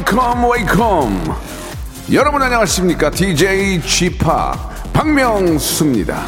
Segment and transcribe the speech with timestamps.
[0.00, 1.36] 웨이컴 웨이컴
[2.12, 3.10] 여러분 안녕하십니까?
[3.10, 4.18] DJ g p
[4.94, 6.24] 박명수입니다.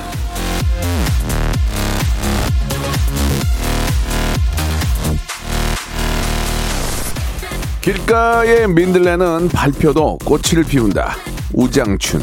[7.81, 11.17] 길가의 민들레는 발표도 꽃을 피운다.
[11.55, 12.21] 우장춘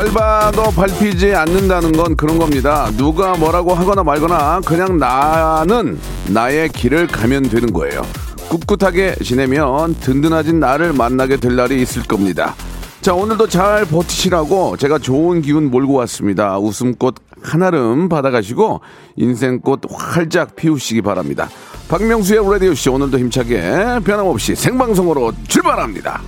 [0.00, 2.90] 밟아도 밟히지 않는다는 건 그런 겁니다.
[2.96, 8.00] 누가 뭐라고 하거나 말거나 그냥 나는 나의 길을 가면 되는 거예요.
[8.48, 12.54] 꿋꿋하게 지내면 든든해진 나를 만나게 될 날이 있을 겁니다.
[13.02, 16.58] 자, 오늘도 잘 버티시라고 제가 좋은 기운 몰고 왔습니다.
[16.58, 18.80] 웃음꽃 한아름 받아가시고
[19.16, 21.50] 인생꽃 활짝 피우시기 바랍니다.
[21.88, 26.22] 박명수의 라디오쇼 오늘도 힘차게 변함없이 생방송으로 출발합니다.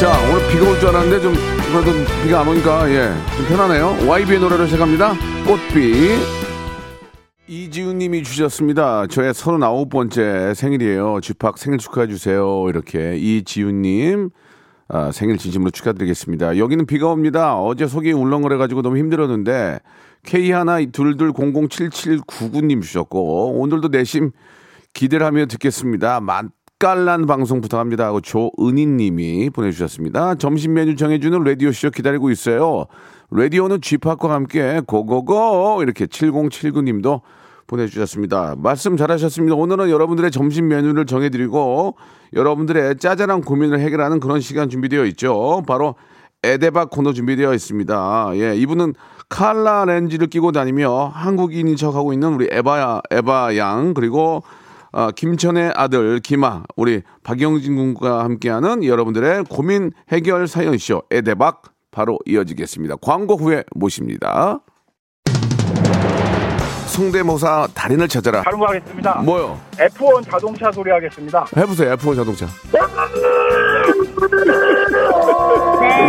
[0.00, 1.34] 자, 오늘 비가 올 줄 알았는데 좀,
[1.70, 1.92] 그래도
[2.24, 3.98] 비가 안 오니까, 예, 좀 편하네요.
[4.08, 5.12] YB의 노래로 시작합니다.
[5.46, 6.16] 꽃비.
[7.46, 9.06] 이지훈 님이 주셨습니다.
[9.08, 11.20] 저의 39번째 생일이에요.
[11.20, 12.64] 쥐팍 생일 축하해 주세요.
[12.70, 13.18] 이렇게.
[13.18, 14.30] 이지훈 님,
[14.88, 16.56] 아, 생일 진심으로 축하드리겠습니다.
[16.56, 17.60] 여기는 비가 옵니다.
[17.60, 19.80] 어제 속이 울렁거려가지고 너무 힘들었는데,
[20.24, 24.30] K122007799님 주셨고, 오늘도 내심
[24.94, 26.20] 기대를 하며 듣겠습니다.
[26.80, 30.36] 맛깔난 방송 부탁합니다 하고 조은희님이 보내주셨습니다.
[30.36, 32.86] 점심 메뉴 정해주는 라디오 쇼 기다리고 있어요.
[33.30, 37.20] 라디오는 쥐팍과 함께 고고고 이렇게 7079님도
[37.66, 38.54] 보내주셨습니다.
[38.56, 39.56] 말씀 잘하셨습니다.
[39.56, 41.96] 오늘은 여러분들의 점심 메뉴를 정해드리고
[42.32, 45.62] 여러분들의 짜잘한 고민을 해결하는 그런 시간 준비되어 있죠.
[45.66, 45.96] 바로
[46.42, 48.30] 에데박 코너 준비되어 있습니다.
[48.36, 48.94] 예, 이분은
[49.28, 54.42] 칼라 렌즈를 끼고 다니며 한국인인 척하고 있는 우리 에바 에바 양 그리고
[54.92, 61.62] 아, 김천의 아들 김아 우리 박영진 군과 함께하는 여러분들의 고민 해결 사연 쇼 에데박
[61.92, 62.96] 바로 이어지겠습니다.
[63.00, 64.58] 광고 후에 모십니다.
[66.86, 68.42] 성대모사 달인을 찾아라.
[68.42, 69.14] 다른 거 하겠습니다.
[69.22, 69.60] 뭐요?
[69.76, 71.44] F1 자동차 소리 하겠습니다.
[71.56, 71.94] 해보세요.
[71.96, 72.46] F1 자동차.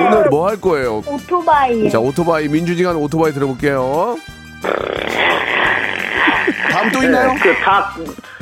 [0.07, 1.03] 오늘 뭐 할 거예요?
[1.07, 1.89] 오토바이.
[1.89, 4.15] 자 오토바이 민주지간 오토바이 들어볼게요.
[6.71, 7.31] 다음 또 있나요?
[7.41, 7.95] 그 닭.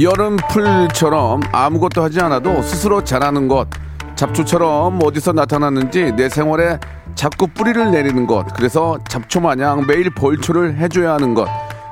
[0.00, 3.68] 여름풀처럼 아무것도 하지 않아도 스스로 자라는 것,
[4.14, 6.78] 잡초처럼 어디서 나타났는지 내 생활에
[7.14, 11.48] 자꾸 뿌리를 내리는 것, 그래서 잡초 마냥 매일 벌초를 해줘야 하는 것,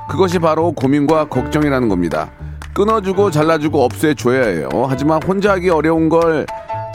[0.09, 2.29] 그것이 바로 고민과 걱정이라는 겁니다.
[2.73, 4.69] 끊어주고 잘라주고 없애줘야 해요.
[4.87, 6.45] 하지만 혼자 하기 어려운 걸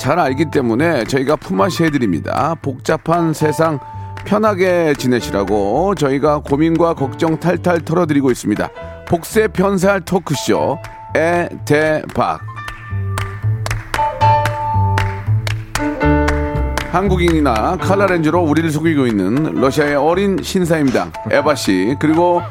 [0.00, 2.56] 잘 알기 때문에 저희가 품앗이 해드립니다.
[2.62, 3.78] 복잡한 세상
[4.24, 8.70] 편하게 지내시라고 저희가 고민과 걱정 탈탈 털어드리고 있습니다.
[9.06, 10.78] 복세 편살 토크쇼
[11.16, 12.40] 에 대박
[16.90, 22.42] 한국인이나 칼라렌즈로 우리를 속이고 있는 러시아의 어린 신사임당 에바 씨 그리고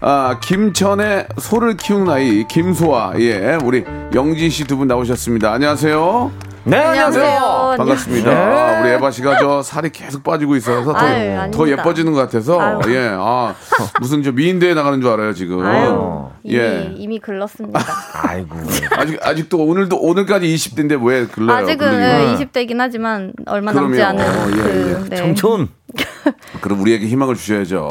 [0.00, 3.84] 아, 김천의 소를 키우는 아이 김소아 예 우리
[4.14, 5.52] 영진 씨 두 분 나오셨습니다.
[5.52, 6.30] 안녕하세요.
[6.66, 7.74] 네, 안녕하세요.
[7.76, 8.30] 반갑습니다.
[8.30, 8.36] 네.
[8.36, 11.68] 아, 우리 에바 씨가 저 살이 계속 빠지고 있어서 더, 아유, 더.
[11.68, 12.80] 예뻐지는 것 같아서 아유.
[12.88, 13.54] 예, 아
[14.00, 15.62] 무슨 저 미인대에 나가는 줄 알아요 지금.
[15.64, 16.90] 아유, 이미, 예.
[16.96, 17.78] 이미 글렀습니다.
[18.22, 18.56] 아이고.
[18.92, 21.58] 아직 아직도 오늘도 오늘까지 20대인데 왜 글러요?
[21.58, 21.92] 아직은?
[22.00, 24.20] 예, 20대긴 하지만 얼마 남지 그럼요.
[24.22, 25.08] 않은 어, 예, 그 예.
[25.10, 25.16] 네.
[25.16, 25.68] 청춘.
[26.62, 27.90] 그럼 우리에게 희망을 주셔야죠.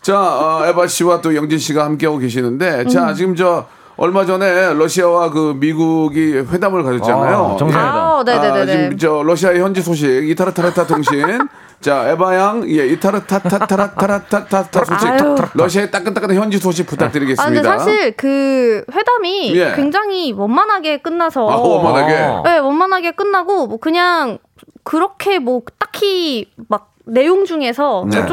[0.00, 2.88] 자, 어, 에바 씨와 또 영진 씨가 함께하고 계시는데, 음.
[2.88, 3.66] 자, 지금 저,
[3.98, 7.54] 얼마 전에 러시아와 그 미국이 회담을 가졌잖아요.
[7.54, 7.96] 아, 정상회담.
[7.96, 8.66] 아, 아, 네네네.
[8.66, 11.20] 지금 저 러시아의 현지 소식, 이타르타르타 통신.
[11.80, 15.08] 자, 에바 양, 예, 이타르타타타라타라타타타 소식.
[15.08, 15.34] 아유.
[15.52, 17.78] 러시아의 따끈따끈한 현지 소식 아, 근데 부탁드리겠습니다.
[17.78, 19.72] 사실 그 회담이 예.
[19.74, 22.14] 굉장히 원만하게 끝나서 아, 원만하게.
[22.14, 22.42] 어.
[22.44, 24.38] 네, 원만하게 끝나고 뭐 그냥
[24.84, 28.24] 그렇게 뭐 딱히 막 내용 중에서 네.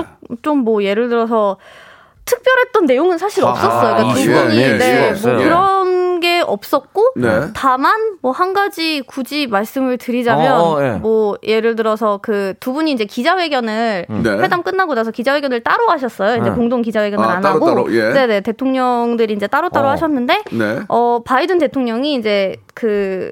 [0.43, 1.57] 좀뭐 예를 들어서
[2.25, 3.95] 특별했던 내용은 사실 없었어요.
[3.95, 5.43] 그러니까 두 이슈가, 분이 예, 네, 이슈가 뭐.
[5.43, 7.29] 그런 게 없었고 네.
[7.53, 10.91] 다만 뭐 한 가지 굳이 말씀을 드리자면 어, 어, 예.
[10.97, 14.29] 뭐 예를 들어서 그 두 분이 이제 기자회견을 네.
[14.39, 16.37] 회담 끝나고 나서 기자회견을 따로 하셨어요.
[16.41, 16.55] 이제 네.
[16.55, 18.11] 공동 기자회견을 아, 안 따로, 하고 따로, 예.
[18.11, 19.91] 네네 대통령들이 이제 따로 따로 어.
[19.91, 20.79] 하셨는데 네.
[20.89, 23.31] 어 바이든 대통령이 이제 그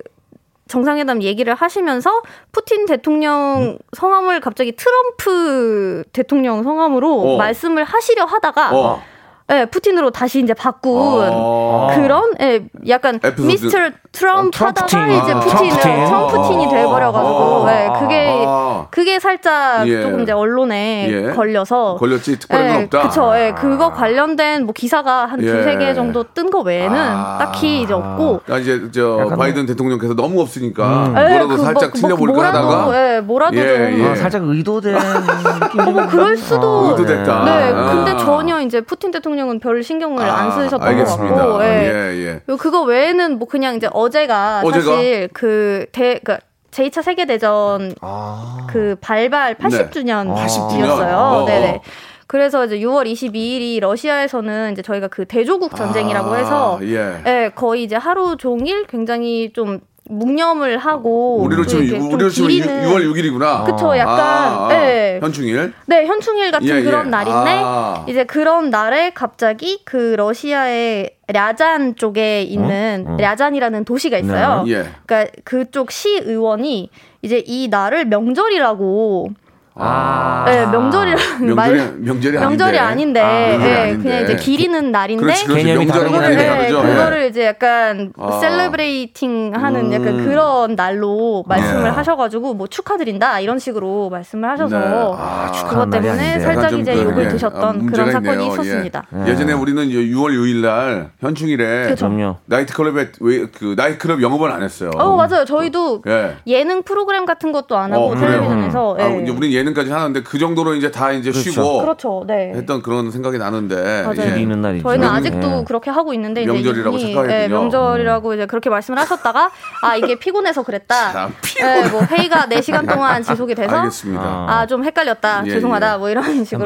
[0.73, 7.37] 정상회담 얘기를 하시면서 푸틴 대통령 성함을 갑자기 트럼프 대통령 성함으로 어.
[7.37, 9.01] 말씀을 하시려 하다가 어.
[9.51, 11.89] 예, 푸틴으로 다시 이제 바꾼 어.
[11.95, 13.41] 그런 예, 약간 에피소드.
[13.47, 13.77] 미스터
[14.13, 15.21] 트럼프 어, 하다가 트럼프틴.
[15.23, 15.39] 이제 아.
[15.41, 16.05] 푸틴을 트럼프틴.
[16.05, 17.67] 트럼프틴이 돼 버려 가지고 어.
[17.69, 18.87] 예, 그게 아.
[18.89, 20.01] 그게 살짝 예.
[20.01, 21.33] 조금 이제 언론에 예.
[21.33, 23.01] 걸려서 걸렸지 특별한 건 예, 없다.
[23.01, 23.33] 그쵸.
[23.35, 25.45] 예, 그거 관련된 뭐 기사가 한 예.
[25.45, 27.37] 두세 개 정도 뜬 거 외에는 아.
[27.39, 31.13] 딱히 이제 없고 아, 이제 저 바이든 대통령께서 너무 없으니까 음.
[31.13, 34.09] 뭐라도 예, 그 살짝 뭐- 틀려볼까 뭐라도, 하다가 예, 뭐라도 예, 좀 예.
[34.09, 35.79] 아, 살짝 의도된 느낌.
[35.81, 36.91] 어, 뭐 그럴 수도.
[36.91, 37.43] 의도됐다.
[37.45, 37.93] 네, 아.
[37.93, 41.35] 근데 전혀 이제 푸틴 대통령 은 별 신경을 안 쓰셨던 것 알겠습니다.
[41.35, 41.67] 같고, 예.
[41.67, 42.39] 예, 예.
[42.49, 44.83] 요 그거 외에는 뭐 그냥 이제 어제가, 어제가?
[44.85, 46.37] 사실 그 대, 그
[46.71, 48.67] 제2차 세계대전 아.
[48.69, 49.63] 그 발발 네.
[49.67, 50.35] 80주년이었어요.
[50.35, 50.99] 80주년?
[51.13, 51.69] 어, 네네.
[51.75, 51.81] 어.
[52.25, 57.21] 그래서 이제 6월 22일이 러시아에서는 이제 저희가 그 대조국 전쟁이라고 아, 해서 예.
[57.27, 59.81] 예, 거의 이제 하루 종일 굉장히 좀
[60.17, 63.65] 묵념을 하고 우리로 치면 이렇게 좀 우리로 치면 기리는 6 월 6일이구나.
[63.65, 65.19] 그쵸, 약간, 아, 아, 예.
[65.21, 65.73] 현충일.
[65.85, 66.83] 네, 현충일 같은 예, 예.
[66.83, 68.05] 그런 날인데 아.
[68.07, 73.17] 이제 그런 날에 갑자기 그 러시아의 랴잔 쪽에 있는 음.
[73.17, 74.65] 랴잔이라는 도시가 있어요.
[74.67, 74.85] 예.
[75.05, 76.89] 그러니까 그쪽 시 의원이
[77.21, 79.29] 이제 이 날을 명절이라고
[79.75, 80.43] 아.
[80.45, 82.47] 네, 명절이라는 말 명절이 명절이 아닌데.
[82.47, 84.03] 명절이 아닌데, 아, 명절이 예, 아닌데.
[84.03, 85.63] 그냥 이제 기리는 날인데 그렇지, 그렇지.
[85.63, 86.35] 개념이 명절하고 하네.
[86.35, 86.69] 네.
[86.71, 88.39] 그거를 이제 약간 아.
[88.39, 89.93] celebrating 하는 음.
[89.93, 91.89] 약간 그런 날로 말씀을 예.
[91.89, 94.85] 하셔가지고 뭐 축하드린다 이런 식으로 말씀을 하셔서 네.
[95.17, 96.39] 아, 그것 때문에.
[96.39, 97.29] 살짝 이제 그, 욕을 예.
[97.29, 98.53] 드셨던 아, 그런 사건이 있네요.
[98.53, 99.03] 있었습니다.
[99.25, 99.31] 예.
[99.31, 102.07] 예 전에 우리는 6월 6일 날 현충일에 그쵸.
[102.07, 102.35] 그럼요.
[102.45, 104.91] 나이트클럽에 왜- 그 나이트클럽 영업을 안 했어요.
[104.97, 105.45] 어 맞아요.
[105.45, 106.35] 저희도 예.
[106.47, 108.15] 예능 프로그램 같은 것도 안 하고 어?
[108.15, 109.21] 텔레비전에서 아, 예.
[109.23, 112.23] 이제 우리는 예능까지 하는데 그 정도로 이제 다 이제 쉬고 그렇죠.
[112.27, 112.51] 네.
[112.55, 114.37] 했던 그런 생각이 나는데 맞아요.
[114.37, 114.45] 예.
[114.45, 114.83] 날이죠.
[114.83, 115.63] 저희는 명- 아직도 예.
[115.65, 117.43] 그렇게 하고 있는데 명절이라고 이분이, 착각했군요.
[117.43, 119.49] 예, 명절이라고 이제 그렇게 말씀을 하셨다가
[119.81, 121.11] 아 이게 피곤해서 그랬다.
[121.13, 121.83] 참, 피곤해.
[121.85, 124.45] 예, 뭐 회의가 4 시간 동안 지속이 돼서 알겠습니다.
[124.49, 125.43] 아좀 헷갈렸다.
[125.45, 125.93] 예, 죄송하다.
[125.93, 125.97] 예.
[125.97, 126.65] 뭐 이런 식으로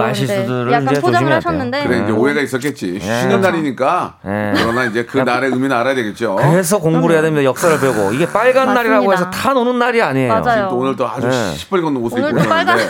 [0.72, 2.12] 약간 포장을 하셨는데 그래 이제 예.
[2.12, 3.00] 오해가 있었겠지.
[3.00, 4.54] 쉬는 날이니까 예.
[4.56, 6.36] 그러나 이제 그 날의 의미는 알아야 되겠죠.
[6.38, 7.44] 그래서 공부를 해야 됩니다.
[7.44, 8.74] 역사를 배우고 이게 빨간 맞습니다.
[8.74, 10.34] 날이라고 해서 다 노는 날이 아니에요.
[10.42, 10.68] 맞아요.
[10.70, 11.54] 또 오늘 또 아주 네.
[11.56, 12.87] 시뻘건 옷을 입고 오늘도 오셨는데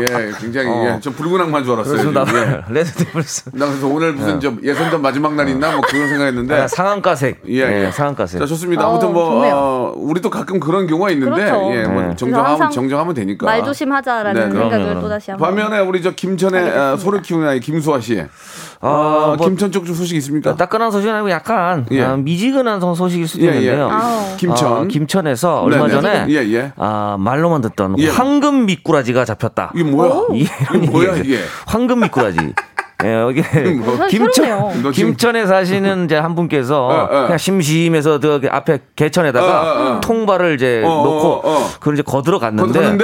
[0.00, 0.94] 예 굉장히 어.
[0.96, 1.96] 예, 좀 붉은 악마인 줄 알았어요.
[1.96, 2.24] 그래서 나.
[2.32, 2.64] 예.
[2.72, 6.68] Red Devils 나 그래서 오늘 무슨 좀 예선전 마지막 날 있나 뭐 그런 생각했는데 아,
[6.68, 7.42] 상한가색.
[7.48, 7.66] 예, 예.
[7.66, 8.40] 네, 상한가색.
[8.40, 8.86] 자 좋습니다.
[8.86, 9.54] 어, 아무튼 뭐 좋네요.
[9.54, 11.70] 어, 우리도 가끔 그런 경우가 있는데 그렇죠.
[11.74, 12.16] 예, 뭐 네.
[12.16, 13.46] 정정하면 정정하면 되니까.
[13.46, 15.00] 말 조심하자라는 네, 생각을.
[15.00, 15.54] 또 다시 한번.
[15.54, 16.70] 반면에 우리 저 김천의.
[16.70, 18.24] 어, 소를 키우는 아이 김수아 씨.
[18.80, 20.54] 아, 어, 뭐 김천 쪽 소식 있습니까?
[20.54, 22.02] 따끈한 소식은 아니고 약간 예.
[22.02, 23.54] 아, 미지근한 소- 소식일 수도 예, 예.
[23.58, 23.88] 있는데요.
[23.90, 24.36] 아우.
[24.36, 24.72] 김천.
[24.72, 26.00] 어, 김천에서 얼마 네네.
[26.00, 26.72] 전에 예, 예.
[26.76, 28.08] 아, 말로만 듣던 예.
[28.08, 29.72] 황금 미꾸라지가 잡혔다.
[29.74, 30.26] 이게 뭐야?
[30.32, 31.40] 이- 이게 뭐야 이게?
[31.66, 32.38] 황금 미꾸라지.
[33.04, 33.42] 예, 여기
[33.78, 33.94] 뭐.
[33.94, 37.22] 어, 김천 김천에 사시는 이제 한 분께서 어, 어.
[37.24, 40.00] 그냥 심심해서 그 앞에 개천에다가 어, 어, 어.
[40.00, 41.68] 통발을 이제 어, 어, 놓고 어, 어.
[41.78, 42.96] 그걸 이제 거들어 갔는데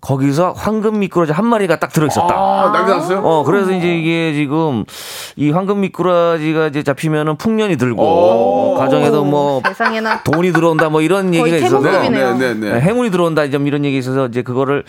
[0.00, 2.32] 거기서 황금 미꾸라지 한 마리가 딱 들어 있었다.
[2.32, 3.18] 아, 난리 났어요?
[3.18, 4.84] 어, 그래서 이제 이게 지금
[5.34, 8.74] 이 황금 미꾸라지가 이제 잡히면은 풍년이 들고 오.
[8.78, 12.34] 가정에도 뭐 세상에나 돈이 들어온다 뭐 이런 얘기가 있어서 태몽급이네요.
[12.38, 12.80] 네, 네, 네.
[12.80, 14.84] 행운이 들어온다 좀 이런 얘기 있어서 이제 그거를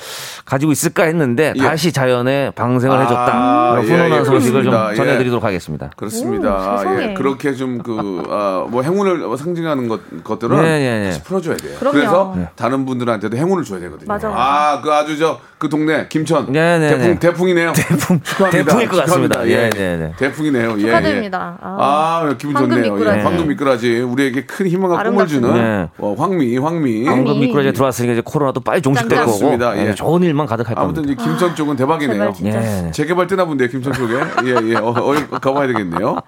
[0.46, 1.60] 가지고 있을까 했는데 예.
[1.60, 3.76] 다시 자연에 방생을 아, 해줬다.
[3.78, 4.74] 예, 훈훈한 예, 소식을 좀.
[4.92, 4.96] 예.
[4.96, 5.90] 전해드리도록 하겠습니다.
[5.96, 6.76] 그렇습니다.
[6.76, 7.10] 오, 세상에.
[7.10, 11.06] 예, 그렇게 좀 그, 아, 뭐 행운을 상징하는 것, 것들은 네, 네, 네.
[11.08, 11.78] 다시 풀어줘야 돼요.
[11.80, 11.98] 그럼요.
[11.98, 14.08] 그래서 다른 분들한테도 행운을 줘야 되거든요.
[14.08, 14.40] 맞아, 맞아.
[14.42, 17.20] 아, 그 아주 아주 저 그 동네 김천 네, 네, 대풍 네.
[17.20, 17.74] 대풍이네요.
[17.74, 18.64] 대풍 축하합니다.
[18.64, 19.42] 대풍일 것 같습니다.
[19.42, 19.48] 축하합니다.
[19.50, 20.14] 예, 네, 네.
[20.18, 20.76] 대풍이네요.
[20.78, 21.58] 예, 축하드립니다.
[21.62, 21.66] 예.
[21.66, 22.94] 아, 아, 기분 황금 좋네요.
[22.94, 23.20] 미꾸라지.
[23.20, 25.90] 예, 황금 미꾸라지 우리에게 큰 희망과 꿈을 주는 네.
[25.98, 27.06] 어, 황미, 황미.
[27.06, 29.26] 황금 미꾸라지 들어왔으니까 이제 코로나도 빨리 종식될.
[29.26, 29.58] 거고.
[29.76, 29.88] 예.
[29.90, 31.22] 예, 좋은 일만 가득할 아무튼 겁니다.
[31.22, 32.34] 이제 김천 쪽은 대박이네요.
[32.34, 32.64] 제발.
[32.88, 32.92] 예.
[32.92, 34.14] 재개발 뜨나 본데요, 김천 쪽에.
[34.46, 34.76] 예, 예.
[34.78, 36.22] 어, 어, 가봐야 되겠네요.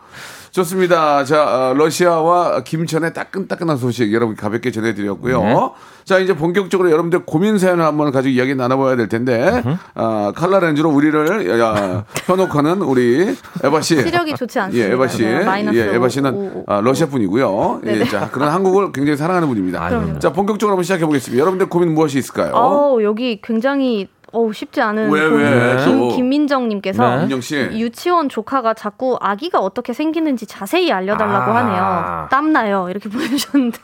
[0.52, 1.24] 좋습니다.
[1.24, 5.42] 자, 어, 러시아와 김천의 따끈따끈한 소식 여러분 가볍게 전해드렸고요.
[5.42, 5.56] 네.
[6.04, 11.60] 자, 이제 본격적으로 여러분들 고민 사연을 한번 가지고 이야기 나눠봐야 될 텐데, 아, 칼라렌즈로 우리를
[11.60, 14.02] 야, 현혹하는 우리 에바 씨.
[14.02, 14.90] 시력이 좋지 않습니다.
[14.90, 15.24] 예, 에바 씨.
[15.24, 16.64] 네, 마이너스 예, 에바 씨는 오, 오.
[16.68, 17.82] 아, 러시아 분이고요.
[17.86, 18.06] 예, 네네.
[18.10, 19.88] 자, 그런 한국을 굉장히 사랑하는 분입니다.
[19.88, 20.20] 그럼요.
[20.20, 21.40] 자, 본격적으로 한번 시작해 보겠습니다.
[21.40, 22.52] 여러분들 고민 무엇이 있을까요?
[22.54, 25.22] 어우, 여기 굉장히 어우, 쉽지 않은 왜.
[25.26, 25.84] 왜?
[25.84, 26.16] 김, 또.
[26.16, 27.20] 김민정님께서 네.
[27.22, 27.56] 민정 씨.
[27.74, 31.56] 유치원 조카가 자꾸 아기가 어떻게 생기는지 자세히 알려달라고 아.
[31.58, 32.28] 하네요.
[32.30, 32.88] 땀나요.
[32.90, 33.78] 이렇게 보내주셨는데.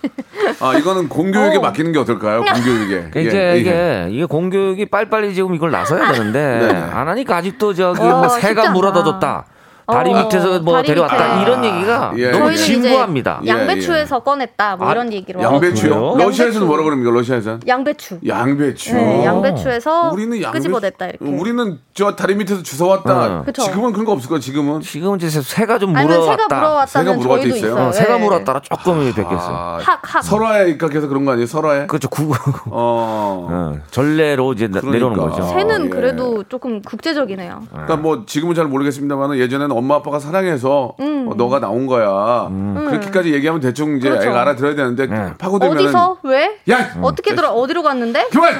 [0.62, 1.62] 아, 이거는 공교육에 어.
[1.62, 2.44] 맡기는 게 어떨까요?
[2.44, 3.10] 공교육에.
[3.10, 4.08] 그러니까 이제 예, 이게 예.
[4.10, 6.78] 이게 공교육이 빨리빨리 지금 이걸 나서야 되는데 네.
[6.94, 8.72] 안 하니까 아직도 저기 어, 뭐 새가.
[8.72, 9.46] 물어다줬다.
[9.90, 11.42] 다리 어, 밑에서 뭐 다리 데려왔다 밑에.
[11.42, 12.32] 이런 얘기가 예.
[12.32, 13.40] 너무 진부합니다.
[13.46, 14.76] 예, 양배추에서 꺼냈다.
[14.76, 15.42] 뭐 아, 이런 얘기로.
[15.42, 15.90] 양배추요?
[15.94, 16.16] 그래요?
[16.28, 16.66] 러시아에서는 양배추.
[16.66, 17.12] 뭐라 그럽니까?
[17.12, 17.60] 러시아에서는?
[17.68, 18.20] 양배추.
[18.28, 18.94] 양배추.
[18.94, 21.26] 네, 양배추에서 우리는 양배 끄집어냈다 이렇게.
[21.26, 23.40] 우리는 저 다리 밑에서 주워왔다.
[23.40, 23.44] 어.
[23.46, 23.62] 그쵸.
[23.64, 24.40] 지금은 그런 거 없을 거야.
[24.40, 24.82] 지금은.
[24.82, 26.56] 지금은 이제 새가 좀 아니면 새가 물어왔다.
[26.58, 27.72] 물어왔다는 새가 물어왔다 있어요?
[27.72, 27.88] 있어요.
[27.88, 28.20] 어, 새가 예.
[28.24, 29.40] 물어왔다라 조금 뵙겠어요.
[29.40, 30.22] 아.
[30.22, 31.48] 설화에 입각해서 그런 거 아니에요?
[31.48, 31.88] 설화에?
[31.88, 32.10] 그렇죠.
[32.10, 32.34] 구,
[32.72, 33.48] 어.
[33.50, 34.92] 어, 전례로 이제 나- 그러니까.
[34.92, 35.44] 내려오는 거죠.
[35.48, 35.90] 새는 예.
[35.90, 37.64] 그래도 조금 국제적이네요.
[37.72, 42.50] 그러니까 뭐 지금은 잘 모르겠습니다만 예전에는 엄마 아빠가 사랑해서 어, 너가 나온 거야.
[42.90, 44.14] 그렇게까지 얘기하면 대충 이제 음.
[44.14, 44.30] 그렇죠.
[44.30, 45.34] 애가 알아들어야 되는데 네.
[45.38, 46.18] 파고들면 어디서?
[46.24, 46.58] 왜?
[46.70, 47.52] 야 어떻게 들어?
[47.52, 48.28] 어디로 갔는데?
[48.32, 48.54] 그만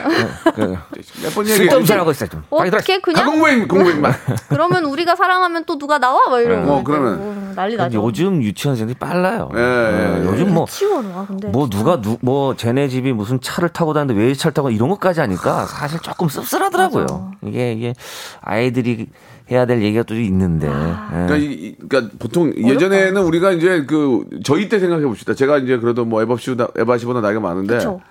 [0.54, 0.78] 그,
[1.24, 1.68] 몇번 얘기.
[1.68, 2.30] 하고 있어요.
[2.30, 2.44] 좀.
[2.50, 3.26] 어떻게 그냥?
[3.26, 4.14] 가공부인 공부인만.
[4.50, 6.22] 그러면 우리가 사랑하면 또 누가 나와?
[6.30, 6.72] 막 이러고.
[6.72, 7.18] 어, 그러면.
[7.18, 8.04] 뭐 난리 나죠.
[8.04, 9.50] 요즘 유치원생들이 빨라요.
[9.56, 11.48] 예, 예, 예, 요즘 뭐 치원 와 근데.
[11.48, 15.20] 뭐 누가 누, 뭐 쟤네 집이 무슨 차를 타고 다니는데 왜 차를 타고 이런 것까지
[15.22, 17.04] 하니까 사실 조금 씁쓸하더라고요.
[17.04, 17.32] 맞아.
[17.46, 17.94] 이게 이게
[18.42, 19.08] 아이들이
[19.52, 20.68] 해야 될 얘기가 또 있는데.
[20.68, 20.72] 예.
[20.72, 25.34] 그러니까, 이, 이- 그러니까 보통 예전에는 우리가 이제 그 저희 때 생각해 봅시다.
[25.34, 28.02] 제가 이제 그래도 뭐 에바 씨보다 에바 씨보다 나이가 많은데 그쵸.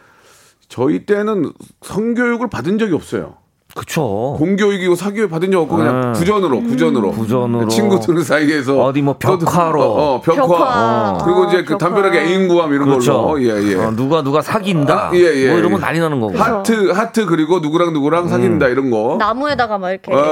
[0.68, 1.52] 저희 때는
[1.82, 3.34] 성교육을 받은 적이 없어요.
[3.74, 4.36] 그쵸.
[4.38, 6.12] 공교육이고 사교육 받은 적 없고 그냥 음.
[6.14, 7.68] 구전으로 구전으로 구전으로.
[7.68, 9.82] 친구들 사이에서 어디 뭐 벽화로.
[9.82, 11.10] 어, 어, 벽화, 벽화.
[11.12, 11.18] 어.
[11.22, 11.78] 그리고 이제 어, 그 벽화.
[11.78, 13.12] 담벼락에 애인 구함 이런 그렇죠.
[13.26, 15.08] 걸로 예예 어, 누가 누가 사귄다.
[15.08, 15.82] 아, 예, 예, 뭐 이러면 예.
[15.82, 16.38] 난리 나는 거고.
[16.38, 18.28] 하트 하트 그리고 누구랑 누구랑 음.
[18.28, 20.10] 사귄다 이런 거 나무에다가 막 이렇게.
[20.10, 20.22] 어, 어.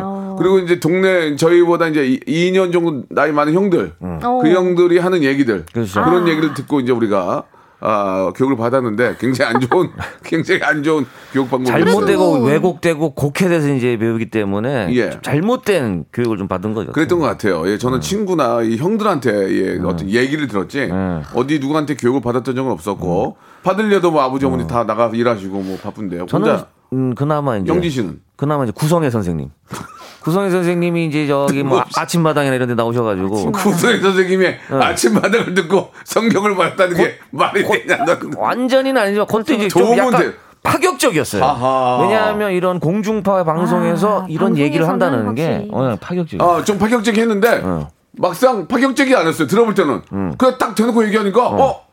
[0.00, 0.23] 어.
[0.38, 4.40] 그리고 이제 동네 저희보다 이제 2년 정도 나이 많은 형들 어.
[4.42, 6.00] 그 형들이 하는 얘기들 그렇죠.
[6.00, 7.44] 런 얘기를 듣고 이제 우리가
[7.86, 9.90] 아, 교육을 받았는데 굉장히 안 좋은
[10.24, 11.84] 굉장히 안 좋은 교육 방법이었어요.
[11.84, 15.10] 잘못되고 왜곡되고 곡해돼서 이제 배우기 때문에 예.
[15.10, 16.92] 좀 잘못된 교육을 좀 받은 거죠.
[16.92, 17.68] 그랬던 것 같아요.
[17.68, 21.22] 예, 저는 친구나 이 형들한테 예, 어떤 얘기를 들었지 네.
[21.34, 26.24] 어디 누구한테 교육을 받았던 적은 없었고 받으려도 뭐 아버지 어머니 다 나가 일하시고 뭐 바쁜데요.
[26.24, 26.60] 저는
[26.94, 29.50] 음, 그나마 이제 영지 씨는 그나마 이제 구성애 선생님.
[30.24, 31.92] 구성애 선생님이 이제 저기 뭐 뜬금없이.
[32.00, 38.04] 아침마당이나 이런 데 나오셔가지고 구소희 선생님의 아침마당을 듣고 성경을 받았다는 게 말이 되냐?
[38.06, 40.32] 너 완전히는 아니지만 그것도 이제 좀 약간 돼.
[40.62, 41.44] 파격적이었어요.
[41.44, 41.98] 아하.
[42.00, 45.70] 왜냐하면 이런 공중파 방송에서 아, 이런 얘기를 한다는 게 확실히.
[45.70, 46.50] 어, 파격적이에요.
[46.50, 47.90] 아, 좀 파격적이했는데 어.
[48.12, 49.46] 막상 파격적이 않았어요.
[49.46, 50.00] 들어볼 때는
[50.38, 51.84] 그냥 딱 대놓고 얘기하니까 어,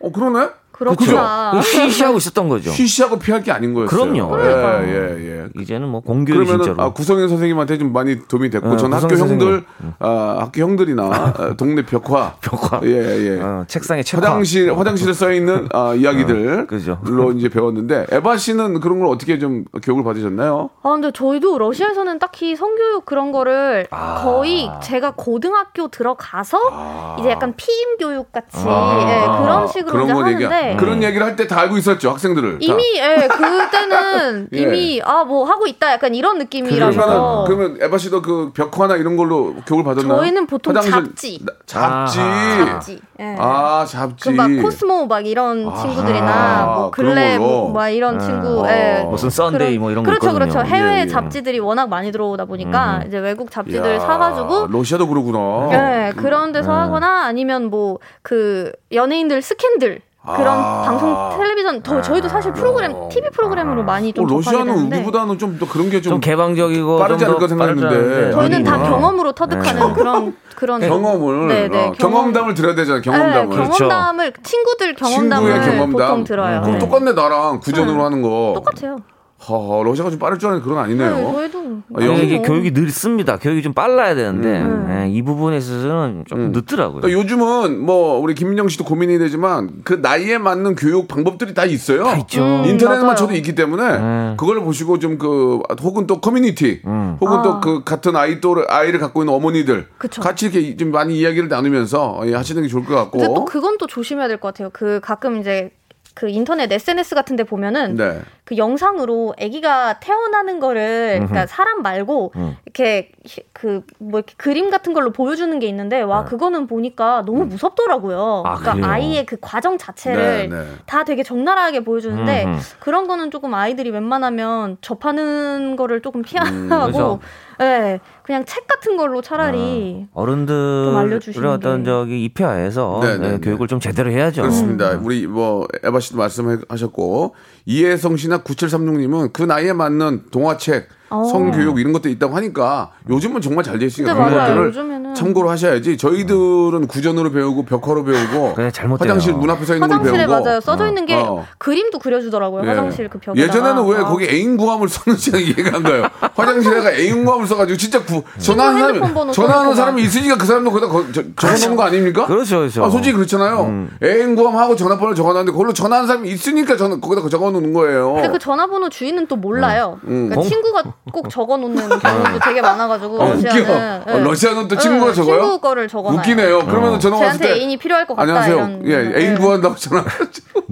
[0.00, 0.48] 어 그러네.
[0.78, 1.52] 그렇구나.
[1.54, 2.70] 그 쉬쉬하고 있었던 거죠.
[2.70, 3.98] 쉬쉬하고 피할 게 아닌 거였어요.
[3.98, 4.38] 그럼요.
[4.40, 4.46] 예,
[4.86, 5.60] 예, 예.
[5.60, 6.74] 이제는 뭐 공교육 진짜로.
[6.82, 9.64] 아, 구성현 선생님한테 좀 많이 도움이 됐고 어, 저는 학교 형들
[9.98, 12.80] 아, 학교 형들이나 아, 동네 벽화 벽화.
[12.84, 13.40] 예, 예.
[13.40, 14.22] 어, 책상에 책화.
[14.26, 16.98] 화장실 화장실에 써 있는 아, 이야기들로 어, 그죠.
[17.36, 20.70] 이제 배웠는데 에바 씨는 그런 걸 어떻게 좀 교육을 받으셨나요?
[20.82, 24.20] 아, 근데 저희도 러시아에서는 딱히 성교육 그런 거를 아.
[24.22, 29.06] 거의 제가 고등학교 들어가서 이제 약간 피임 교육 같이 아.
[29.08, 32.52] 예, 그런 식으로 이제 건 얘기 하는데 그런 얘기를 할 때 다 알고 있었죠 학생들을
[32.52, 32.58] 다.
[32.60, 34.58] 이미 예, 그때는 예.
[34.58, 39.16] 이미 아 뭐 하고 있다 약간 이런 느낌이라서 그러면 그러면 에바 씨도 그 벽화나 이런
[39.16, 40.18] 걸로 교육을 받았나요?
[40.20, 41.40] 저희는 보통 잡지.
[41.44, 42.20] 나- 잡지.
[42.20, 42.64] 아하.
[42.78, 43.00] 잡지.
[43.18, 43.34] 예.
[43.38, 44.28] 아, 잡지.
[44.30, 47.48] 그 막 코스모 막 이런 아하, 친구들이나 뭐 그런 그런 걸로.
[47.48, 48.68] 뭐, 막 이런 친구 어.
[48.68, 49.04] 예.
[49.08, 50.32] 무슨 썬데이 뭐 이런 거 그렇죠.
[50.32, 51.06] 그렇죠 해외 예, 예.
[51.06, 55.68] 잡지들이 워낙 많이 들어오다 보니까 이제 외국 잡지들 야, 사가지고 러시아도 그러구나.
[55.70, 60.00] 네, 그런 데서 하거나 아니면 뭐 그 연예인들 스캔들
[60.34, 60.82] 그런 아.
[60.84, 65.38] 방송 텔레비전 더 저희도 사실 프로그램 TV 프로그램으로 많이 어, 좀 접하게 러시아는 되는데 우리보다는
[65.38, 68.32] 좀 더 그런 게좀좀 개방적이고 빠르지 좀더 않을까 생각했는데.
[68.32, 68.78] 저희는 다.
[68.78, 73.00] 경험으로 터득하는 그런 그런 경험을 네, 네, 어, 경험 담을 들어야 되잖아.
[73.00, 73.56] 네, 경험담을.
[73.56, 76.08] 경험담을 친구들 경험담을 친구의 경험담.
[76.08, 76.60] 보통 들어요.
[76.62, 76.78] 그럼 네.
[76.78, 78.52] 똑같네 나랑 구전으로 하는 거.
[78.56, 78.96] 똑같아요.
[79.38, 81.14] 허, 러시아가 좀 빠를 줄 알았는데 그건 아니네요.
[81.14, 81.58] 네, 저희도
[81.94, 83.36] 아, 영어- 이게 교육이 늦습니다.
[83.36, 84.86] 교육이 좀 빨라야 되는데 음.
[85.04, 87.02] 예, 이 부분에 있어서는 조금 늦더라고요.
[87.02, 92.04] 그러니까 요즘은 뭐 우리 김민정 씨도 고민이 되지만 그 나이에 맞는 교육 방법들이 다 있어요.
[92.04, 92.42] 다 있죠.
[92.42, 93.14] 음, 인터넷만 맞아요.
[93.16, 94.34] 쳐도 있기 때문에 네.
[94.38, 97.16] 그걸 보시고 좀 그 혹은 또 커뮤니티 음.
[97.20, 97.42] 혹은 아.
[97.42, 100.20] 또그 같은 아이돌 아이를 갖고 있는 어머니들 그쵸.
[100.22, 103.18] 같이 이렇게 좀 많이 이야기를 나누면서 예, 하시는 게 좋을 것 같고.
[103.18, 104.70] 근데 또 그건 또 조심해야 될 것 같아요.
[104.72, 105.70] 그 가끔 이제
[106.14, 108.20] 그 인터넷 SNS 같은 데 보면은 네.
[108.46, 112.56] 그 영상으로 아기가 태어나는 거를 그러니까 사람 말고 음.
[112.64, 113.10] 이렇게
[113.52, 118.42] 그 뭐 이렇게 그림 같은 걸로 보여주는 게 있는데 와 그거는 보니까 너무 무섭더라고요.
[118.46, 118.86] 아, 그러니까 그래요?
[118.86, 120.66] 아이의 그 과정 자체를 네, 네.
[120.86, 122.60] 다 되게 적나라하게 보여주는데 음흠.
[122.80, 126.36] 그런 거는 조금 아이들이 웬만하면 접하는 거를 조금 그죠.
[126.68, 127.20] 피하고
[127.62, 131.90] 예 그냥 책 같은 걸로 차라리 좀 알려주시는 어른들의 어떤 게.
[131.90, 133.38] 저기 입회하에서 네, 네, 예, 네.
[133.38, 134.42] 교육을 좀 제대로 해야죠.
[134.42, 134.90] 그렇습니다.
[135.02, 137.34] 우리 뭐 에바 씨도 말씀하셨고
[137.66, 141.24] 이혜성 씨나 9736님은 그 나이에 맞는 동화책, 어.
[141.24, 144.48] 성교육 이런 것도 있다고 하니까 요즘은 정말 잘 돼 있으니까 그런 맞아요.
[144.54, 145.96] 것들을 요즘에는- 참고로 하셔야지.
[145.96, 149.08] 저희들은 구전으로 배우고 벽화로 배우고 그래, 잘못돼요.
[149.08, 151.46] 화장실 문 앞에 서 있는 걸 화장실에 배우고 맞아요 써져 있는 게 어.
[151.58, 152.68] 그림도 그려주더라고요 예.
[152.68, 156.04] 화장실 그 벽에 예전에는 왜 거기 애인 구함을 썼는지 이해가 안 가요.
[156.34, 160.88] 화장실에가 애인 구함을 써가지고 진짜 구, 전화하는 핸드폰 사람이 전화하는 사람이 있으니까 그 사람도 거기다
[160.92, 162.26] 거- 저- 적어놓는 거 아닙니까?
[162.26, 162.84] 그렇죠, 그렇죠.
[162.84, 163.62] 아, 솔직히 그렇잖아요.
[163.66, 163.90] 음.
[164.02, 168.14] 애인 구함하고 전화번호를 적어놨는데 그걸로 전화하는 사람이 있으니까 저는 거기다 적어놓는 거예요.
[168.14, 169.98] 근데 그 전화번호 주인은 또 몰라요.
[170.04, 170.28] 음.
[170.28, 170.42] 그러니까 어?
[170.42, 170.82] 친구가
[171.12, 173.48] 꼭 적어 놓는 경우도 되게 많아가지고 어, 웃겨.
[173.48, 174.02] 러시아는.
[174.08, 175.40] 어, 러시아는 또 친구가 네, 적어요?
[175.42, 176.18] 친구 거를 적어놔요.
[176.18, 176.66] 웃기네요.
[176.66, 178.56] 그러면 전화 왔을 때 애인이 필요할 것 같다 안녕하세요.
[178.56, 178.86] 이런.
[178.86, 179.20] 예, 네.
[179.20, 180.04] 애인 구한다고 전화.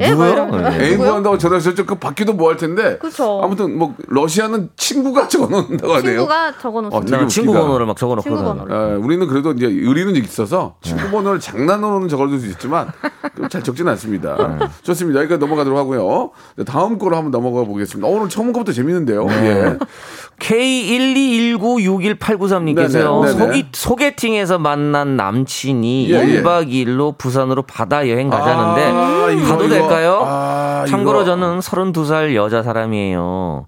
[0.00, 0.71] 예, 뭐 누구요?
[0.71, 0.85] 네.
[0.87, 0.99] 애인?
[0.99, 1.87] 구한다고 전화하셨죠.
[1.87, 2.99] 그 받기도 뭐 할 텐데.
[2.99, 3.41] 그쵸.
[3.45, 6.11] 아무튼 뭐 러시아는 친구가 적어 놓는다고 하네요.
[6.19, 7.11] 친구가 어, 적어 놓습니다.
[7.11, 7.64] 되게 나 친구 웃기다.
[7.67, 8.37] 번호를 막 적어 놓거든.
[8.37, 8.76] 친구 번호를.
[8.76, 12.88] 예, 우리는 그래도 이제 의리는 있어서 친구 번호를 장난으로는 적어줄 수 있지만
[13.37, 14.37] 그잘 적지는 않습니다.
[14.83, 15.21] 좋습니다.
[15.21, 16.31] 여기까지 넘어가도록 하고요.
[16.57, 18.09] 네, 다음 거로 한번 넘어가 보겠습니다.
[18.09, 19.26] 어, 오늘 처음 거부터 재밌는데요.
[19.31, 19.79] 예.
[20.38, 23.23] K121961893님께서요.
[23.23, 23.33] 네네, 네네.
[23.33, 26.43] 소개, 소개팅에서 만난 남친이 예, 예.
[26.43, 29.75] 1박 2일로 부산으로 바다 여행 가자는데 아, 가도 이거.
[29.75, 30.23] 될까요?
[30.25, 31.26] 아, 참고로 이거.
[31.26, 33.67] 저는 32살 여자 사람이에요.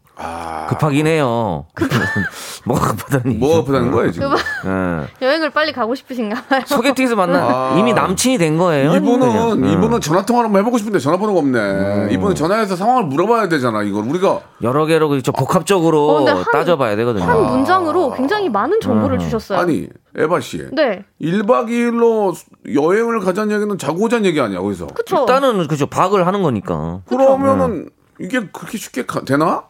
[0.69, 1.67] 급하긴 해요.
[2.65, 3.35] 뭐가 급하다니.
[3.37, 4.31] 뭐가 아프다는 거예요, 지금?
[4.33, 5.25] 예.
[5.25, 6.63] 여행을 빨리 가고 싶으신가 봐요.
[6.67, 7.77] 소개팅에서 만난 아.
[7.79, 8.95] 이미 남친이 된 거예요.
[8.95, 9.53] 이분은 그냥.
[9.53, 9.65] 음.
[9.67, 12.09] 이분은 전화 통화를 한번 해보고 싶은데 전화번호가 없네.
[12.15, 13.83] 이분은 전화해서 상황을 물어봐야 되잖아.
[13.83, 17.25] 이걸 우리가 여러 개로 그저 복합적으로 어, 한- 따져봐야 되거든요.
[17.25, 19.59] 한 문장으로 굉장히 많은 정보를 주셨어요.
[19.59, 22.35] 아니 에바 씨, 네, 1박 2일로
[22.75, 24.87] 여행을 가자는 얘기는 자고 오자는 얘기 아니야 거기서?
[24.89, 25.21] 그쵸.
[25.21, 27.01] 일단은 그죠 박을 하는 거니까.
[27.07, 29.65] 그러면은 이게 그렇게 쉽게 가- 되나?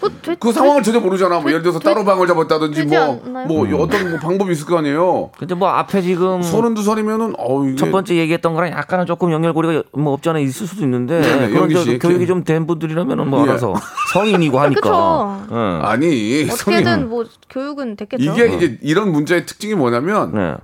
[0.00, 1.36] 뭐 되- 그 상황을 전혀 모르잖아.
[1.36, 3.22] 뭐 되- 예를 들어서 되- 따로 방을 잡았다든지 되지 뭐?
[3.46, 5.30] 뭐 어떤 뭐 방법이 있을 거 아니에요.
[5.38, 9.84] 근데 뭐 앞에 지금 서른두 살이면은 어 이게 첫 번째 얘기했던 거랑 약간은 조금 연결고리가
[9.92, 11.98] 뭐 없지 않아 있을 수도 있는데 네네, 그런 영기 저 씨.
[11.98, 13.50] 교육이 좀 된 분들이라면은 뭐 예.
[13.50, 13.72] 알아서
[14.12, 14.80] 성인이고 하니까.
[14.80, 15.56] 그쵸.
[15.56, 15.86] 예.
[15.86, 18.22] 아니 어떻게든 성인 뭐 교육은 됐겠죠.
[18.22, 20.54] 이게 이제 이런 문제의 특징이 뭐냐면 네.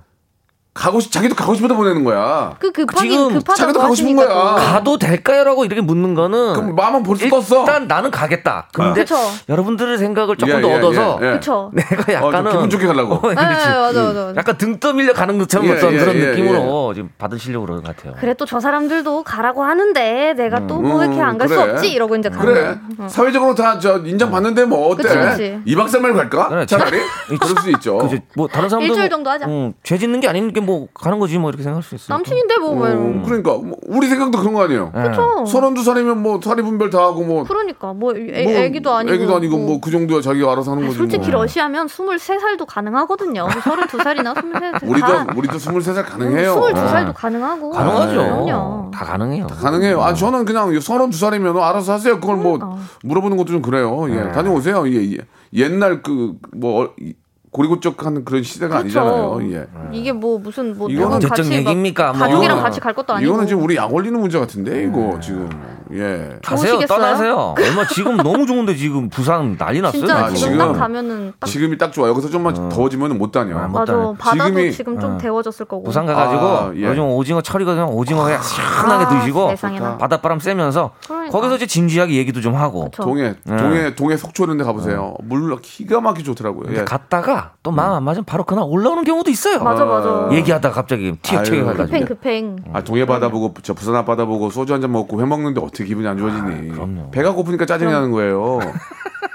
[0.72, 2.54] 가고 싶 자기도 가고 싶어다 보내는 거야.
[2.60, 4.54] 그 급하긴 지금 급하다고 자기도 가고 싶은 하시니까 거야.
[4.54, 4.60] 또.
[4.60, 7.86] 가도 될까요라고 이렇게 묻는 거는 그럼 마음은 벌써 일단 떴어.
[7.86, 8.68] 나는 가겠다.
[8.72, 9.16] 근데 그쵸.
[9.48, 11.32] 여러분들의 생각을 조금 예, 더 예, 얻어서 예, 예.
[11.32, 11.72] 그쵸.
[11.74, 13.14] 내가 어, 좀 약간은 기분 좋게 가려고.
[13.16, 13.68] 어, 네, 그렇지.
[13.68, 14.32] 맞아, 맞아, 맞아.
[14.36, 17.96] 약간 등 떠밀려 가는 것처럼 예, 어떤 예, 그런 예, 느낌으로 지금 받으시려고 그러는 것
[17.96, 18.14] 같아요.
[18.20, 21.72] 그래 또 저 사람들도 가라고 하는데 내가 또뭐 이렇게 음, 안갈수 그래.
[21.72, 22.78] 없지 이러고 이제 가는 그래.
[22.98, 23.08] 어.
[23.08, 25.02] 사회적으로 다 저 인정 받는데 뭐 어때?
[25.02, 25.60] 그치, 그치.
[25.74, 26.48] 2박 3일 갈까?
[26.48, 26.98] 그래, 차라리?
[27.40, 27.98] 그럴 수 있죠.
[28.36, 29.46] 뭐 다른 사람들 일주일 정도 하자.
[29.46, 32.16] 음, 죄 짓는 게 아닌 게뭐 가는 거지 뭐 이렇게 생각할 수 있어요.
[32.16, 32.92] 남친인데 뭐 왜?
[32.92, 34.92] 어, 그러니까 뭐 우리 생각도 그런 거 아니에요.
[34.96, 35.02] 예.
[35.08, 35.44] 그쵸.
[35.46, 38.92] 서른 두 살이면 뭐 사리 분별 다 하고 뭐 그러니까 뭐 애, 뭐 애 기도
[38.94, 40.98] 아니고 애기도 아니고 뭐 그 정도야 자기가 알아서 하는 아, 거지.
[40.98, 41.42] 솔직히 뭐.
[41.42, 43.46] 러시아면 23살도 가능하거든요.
[43.48, 44.88] 32살이나 23살.
[44.88, 45.06] 우리도
[45.38, 46.54] 우리도 23살 가능해요.
[46.56, 47.12] 22살도 어.
[47.14, 47.70] 가능하고.
[47.70, 48.14] 가능하죠.
[48.14, 48.90] 그럼요.
[48.92, 49.46] 다 가능해요.
[49.46, 50.02] 가능해요.
[50.02, 52.20] 아 저는 그냥 32살이면 알아서 하세요.
[52.20, 52.80] 그걸 뭐 그러니까.
[53.02, 54.06] 물어보는 것도 좀 그래요.
[54.10, 54.14] 예.
[54.24, 54.32] 네.
[54.32, 54.86] 다녀오세요.
[54.88, 55.18] 예, 예.
[55.54, 56.94] 옛날 그 뭐
[57.50, 59.00] 고리고적한 그런 시대가 그렇죠.
[59.00, 59.52] 아니잖아요.
[59.52, 59.66] 예.
[59.92, 62.12] 이게 뭐 무슨 뭐 이거는 막 얘기입니까?
[62.12, 62.20] 뭐.
[62.20, 63.28] 가족이랑 같이 갈 것도 아니고.
[63.28, 65.48] 이거는 지금 우리 약 올리는 문제 같은데 이거 지금
[65.94, 66.36] 예.
[66.42, 66.72] 가세요.
[66.72, 66.86] 좋으시겠어요?
[66.86, 67.54] 떠나세요.
[67.58, 70.00] 얼마 지금 너무 좋은데 지금 부산 난리 났어요.
[70.00, 72.08] 진짜 아, 지금, 지금- 딱 가면은 딱 지금이 딱 좋아.
[72.08, 73.56] 여기서 좀만 더워지면 못 다녀.
[73.58, 73.92] 아, 못 맞아.
[73.92, 74.14] 다녀.
[74.18, 75.18] 바다도 지금이- 지금 좀 어.
[75.18, 75.82] 데워졌을 거고.
[75.84, 76.82] 부산 가가지고 아, 예.
[76.84, 77.88] 요즘 오징어 철이거든요.
[77.90, 79.98] 오징어 그냥 시원하게 아, 드시고 세상에나.
[79.98, 81.30] 바닷바람 쐬면서 그러니까.
[81.32, 83.02] 거기서 이제 진지하게 얘기도 좀 하고 그쵸.
[83.02, 83.56] 동해 네.
[83.56, 85.14] 동해 동해 속초 이런 데 가보세요.
[85.22, 86.74] 물 기가 막히게 좋더라고요.
[86.76, 86.84] 예.
[86.84, 89.62] 갔다가 또 마음 안 맞으면 바로 그날 올라오는 경우도 있어요.
[89.62, 90.28] 맞아 맞아.
[90.32, 92.56] 얘기하다가 갑자기 튀어튀어 아유, 해가지고 급행 급행.
[92.72, 95.79] 아 동해 바다 보고 저 부산 앞바다 보고 소주 한 잔 먹고 회 먹는데 어떻게
[95.84, 96.68] 기분이 안 좋아지니?
[96.68, 97.10] 그럼요.
[97.10, 98.58] 배가 고프니까 짜증이 나는 거예요.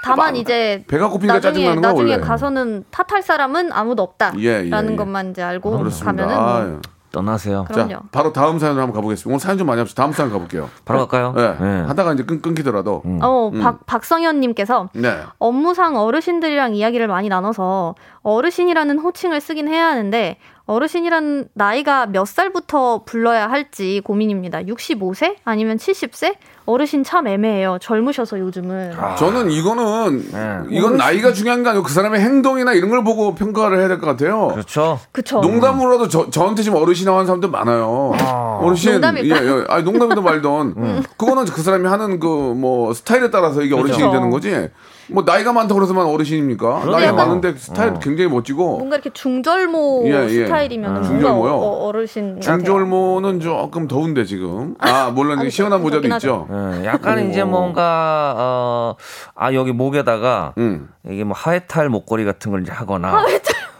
[0.02, 2.22] 다만 이제 배가 고프니까 나중에 짜증 나는 거야 나중에 원래.
[2.24, 4.96] 가서는 탓할 사람은 아무도 없다라는 예, 예, 예.
[4.96, 6.04] 것만 이제 알고 그렇습니다.
[6.26, 6.80] 가면은 뭐 아유,
[7.12, 7.64] 떠나세요.
[7.66, 7.90] 그럼요.
[7.92, 9.28] 자, 바로 다음 사연으로 한번 가보겠습니다.
[9.32, 10.02] 오늘 사연 좀 많이 합시다.
[10.02, 10.68] 다음 사연 가볼게요.
[10.84, 11.32] 바로 갈까요?
[11.34, 11.56] 네.
[11.58, 11.80] 네.
[11.86, 13.02] 하다가 이제 끊, 끊기더라도.
[13.22, 15.20] 어, 박, 박성현님께서 네.
[15.38, 23.48] 업무상 어르신들이랑 이야기를 많이 나눠서 어르신이라는 호칭을 쓰긴 해야 하는데 어르신이라는 나이가 몇 살부터 불러야
[23.48, 24.62] 할지 고민입니다.
[24.62, 25.36] 65세?
[25.44, 26.34] 아니면 70세?
[26.64, 27.78] 어르신 참 애매해요.
[27.80, 28.92] 젊으셔서 요즘은.
[29.16, 30.58] 저는 이거는 네.
[30.76, 34.06] 이건 나이가 중요한 게 아니고 그 사람의 행동이나 이런 걸 보고 평가를 해야 될 것
[34.06, 34.48] 같아요.
[34.48, 34.98] 그렇죠.
[35.12, 35.40] 그쵸.
[35.40, 38.12] 농담으로라도 저, 저한테 지금 어르신이라고 하는 사람들 많아요.
[38.60, 38.92] 어르신.
[38.94, 39.48] 농담일까요?
[39.48, 39.64] 예, 예.
[39.68, 41.02] 아니, 농담이든 말든.
[41.16, 44.12] 그거는 그 사람이 하는 그 뭐 스타일에 따라서 이게 어르신이 그렇죠.
[44.12, 44.70] 되는 거지.
[45.08, 46.80] 뭐 나이가 많다고 그래서만 어르신입니까?
[46.84, 48.78] 나이가 약간- 많은데 스타일 굉장히 멋지고.
[48.78, 50.28] 뭔가 이렇게 중절모 예, 예.
[50.46, 51.52] 스타일이면 뭔가 중절모요?
[51.54, 54.74] 어, 르신 중절모는 조금 더운데 지금.
[54.78, 56.48] 아, 물론 아니, 시원한 모자도 있죠.
[56.50, 57.20] 예, 약간 오.
[57.28, 58.96] 이제 뭔가 어,
[59.34, 60.88] 아 여기 목에다가 음.
[61.08, 63.24] 이게 뭐 하회탈 목걸이 같은 걸 이제 하거나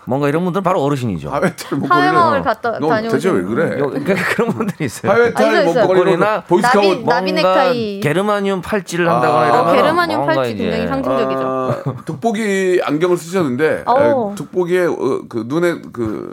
[0.07, 1.31] 뭔가 이런 분들은 바로 어르신이죠.
[1.31, 2.43] 하회탈 목걸이를.
[2.43, 3.79] 갔다 너 다녀오신 대체 왜 그래?
[3.81, 5.11] 요- 그러니까 그런 분들이 있어요.
[5.11, 5.65] 아, 있어요, 하회탈 있어요.
[5.65, 8.01] 목걸이나 목걸이나 보이스카우트 나비- 나비 넥타이.
[8.01, 9.47] 게르마늄 팔찌를 한다거나 아.
[9.49, 11.41] 이러면 어, 게르마늄 뭔가 팔찌 이제 굉장히 상징적이죠.
[11.43, 14.31] 아, 돋보기 안경을 쓰셨는데 어.
[14.33, 16.33] 에, 돋보기에 어, 그 눈에 그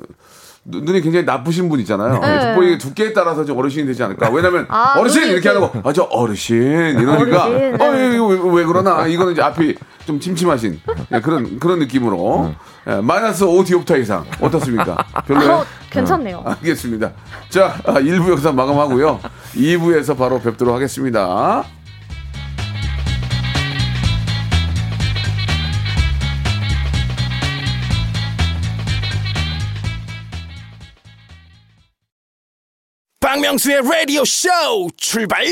[0.65, 2.19] 눈- 눈이 굉장히 나쁘신 분 있잖아요.
[2.19, 2.53] 네.
[2.53, 4.29] 돋보기 두께에 따라서 좀 어르신이 되지 않을까.
[4.29, 6.55] 왜냐면 아, 어르신 이렇게 하는 거, 아, 저 어르신
[6.99, 8.15] 이러니까, 어르신, 어, 네.
[8.15, 9.05] 이거 왜, 왜 그러나.
[9.05, 10.79] 이거는 이제 앞이 좀 침침하신
[11.13, 12.53] 예, 그런, 그런 느낌으로.
[12.87, 14.23] 예, 마이너스 5 디옵타 이상.
[14.39, 14.95] 어떻습니까?
[15.27, 15.51] 별로요?
[15.53, 16.41] 어, 괜찮네요.
[16.45, 17.11] 알겠습니다.
[17.49, 19.19] 자, 아, 1부 여기서 마감하고요.
[19.55, 21.63] 2부에서 바로 뵙도록 하겠습니다.
[33.33, 34.47] 박명수의 라디오 쇼
[34.95, 35.43] 출발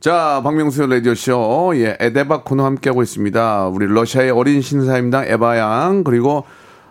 [0.00, 3.68] 자, 박명수의 라디오 쇼, 예, 에데바 코너 함께하고 있습니다.
[3.68, 6.44] 우리 러시아의 어린 신사임당 에바양, 그리고,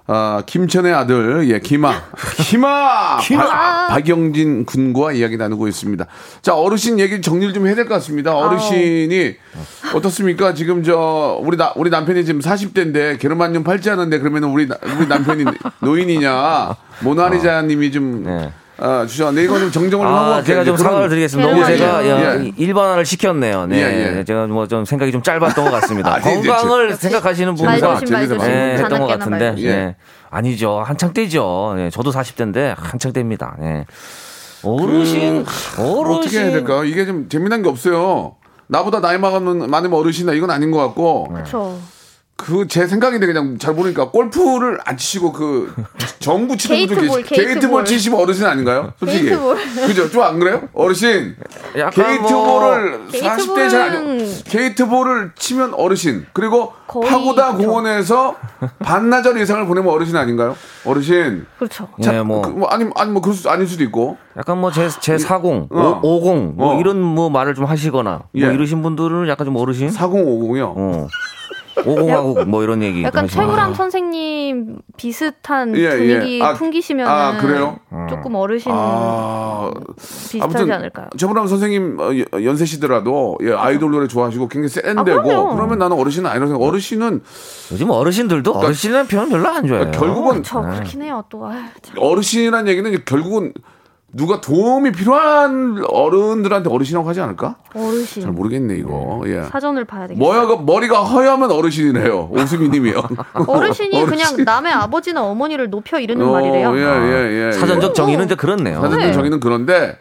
[0.07, 1.93] 어, 김천의 아들, 예, 김아.
[2.39, 3.17] 김아!
[3.37, 6.07] 박- 박영진 군과 이야기 나누고 있습니다.
[6.41, 8.35] 자, 어르신 얘기 정리를 좀 해야 될 것 같습니다.
[8.35, 9.35] 어르신이
[9.93, 10.55] 어떻습니까?
[10.55, 15.05] 지금 저, 우리 나, 우리 남편이 지금 40대인데, 게르만늄 팔지 않은데, 그러면 우리, 나- 우리
[15.07, 15.45] 남편이
[15.81, 18.51] 노인이냐, 모나리자 님이 좀, 네.
[18.77, 20.43] 아, 주셨는데, 이거 좀 정정을 하고 아, 할게요.
[20.43, 21.49] 제가 좀 사과를 드리겠습니다.
[21.49, 22.51] 너무 예, 제가 예, 야, 예.
[22.57, 23.67] 일반화를 시켰네요.
[23.67, 23.77] 네.
[23.77, 24.23] 예, 예.
[24.25, 26.15] 제가 뭐 좀 생각이 좀 짧았던 것 같습니다.
[26.15, 28.49] 아니, 이제 건강을 역시 생각하시는 말 분과.
[28.49, 29.55] 예, 했던 것 같은데.
[29.59, 29.65] 예.
[29.65, 29.95] 예.
[30.29, 30.83] 아니죠.
[30.85, 31.75] 한창 때죠.
[31.77, 33.55] 예, 저도 40대인데 한창 때입니다.
[33.61, 33.85] 예.
[34.63, 35.45] 어르신,
[35.77, 36.17] 어르신.
[36.17, 36.83] 어떻게 해야 될까요?
[36.83, 38.35] 이게 좀 재미난 게 없어요.
[38.67, 41.79] 나보다 나이 많으면 많으면 어르신이나 이건 아닌 것 같고 그렇죠.
[42.37, 45.73] 그 제 생각인데 그냥 잘 모르니까 골프를 안 치시고 그
[46.19, 47.85] 전부 치는 분들 게이트볼, 계시 게이트볼.
[47.85, 48.91] 치시면 어르신 아닌가요?
[48.99, 49.55] 솔직히 게이트볼.
[49.87, 50.09] 그죠?
[50.11, 50.67] 좀 안 그래요?
[50.73, 51.35] 어르신
[51.93, 54.01] 게이트볼을 뭐- 40대 잘 아니요.
[54.17, 57.67] 게이트볼은- 게이트볼을 치면 어르신 그리고 거의 파고다 그죠.
[57.67, 58.35] 공원에서
[58.79, 60.55] 반나절 이상을 보내면 어르신 아닌가요?
[60.83, 61.87] 어르신 그렇죠.
[62.05, 64.89] 예, 뭐, 그, 뭐 아니 아니 뭐 그럴 수 아닐 수도 있고 약간 뭐 제,
[64.99, 65.99] 제 40, 어.
[66.03, 66.79] 50, 뭐 어.
[66.79, 68.45] 이런 뭐 말을 좀 하시거나 예.
[68.45, 69.89] 뭐 이러신 분들은 약간 좀 어르신?
[69.89, 70.73] 4050이요.
[70.75, 71.07] 어.
[71.75, 73.03] 50하고 뭐 이런 얘기.
[73.03, 73.27] 약간.
[73.27, 76.43] 최구람 선생님 비슷한 예, 분위기 예.
[76.43, 77.77] 아, 풍기시면 아, 그래요?
[78.09, 81.07] 조금 어르신 아, 비슷하지 않을까요?
[81.17, 85.55] 최불암 선생님 어, 여- 연세시더라도 예, 아이돌 노래 좋아하시고 굉장히 센데고 아.
[85.55, 86.65] 그러면 나는 어르신은 아니라고 생각.
[86.65, 87.21] 어르신은
[87.73, 89.91] 요즘 어르신들도 어르신이라는 표현 별로 안 좋아해요.
[89.91, 91.23] 그러니까 결국은 저 그렇긴 해요.
[91.29, 91.95] 또 아유, 참.
[91.99, 93.53] 어르신이라는 얘기는 결국은
[94.15, 97.57] 누가 도움이 필요한 어른들한테 어르신이라고 하지 않을까?
[97.75, 99.21] 어르신 잘 모르겠네 이거.
[99.25, 99.43] 예.
[99.43, 100.47] 사전을 봐야 되겠어요.
[100.47, 102.29] 뭐야, 머리가 허여면 어르신이래요.
[102.31, 103.03] 오수미님이요.
[103.45, 106.77] 어르신이 그냥 남의 아버지나 어머니를 높여 이르는 말이래요.
[106.77, 107.51] 예, 예, 예.
[107.51, 108.75] 사전적 정의는 이제 그렇네요.
[108.75, 109.11] 사전적 네.
[109.11, 109.97] 정의는 그런데.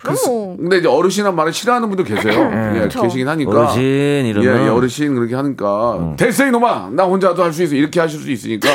[0.00, 0.56] 그, 그럼.
[0.56, 2.50] 근데 이제 어르신이란 말을 싫어하는 분도 계세요.
[2.76, 3.02] 예, 그쵸.
[3.02, 3.50] 계시긴 하니까.
[3.50, 7.98] 어르신 예, 이러면 예, 어르신 그렇게 하니까 됐어 이놈아 나 혼자도 할 수 있어 이렇게
[7.98, 8.68] 하실 수 있으니까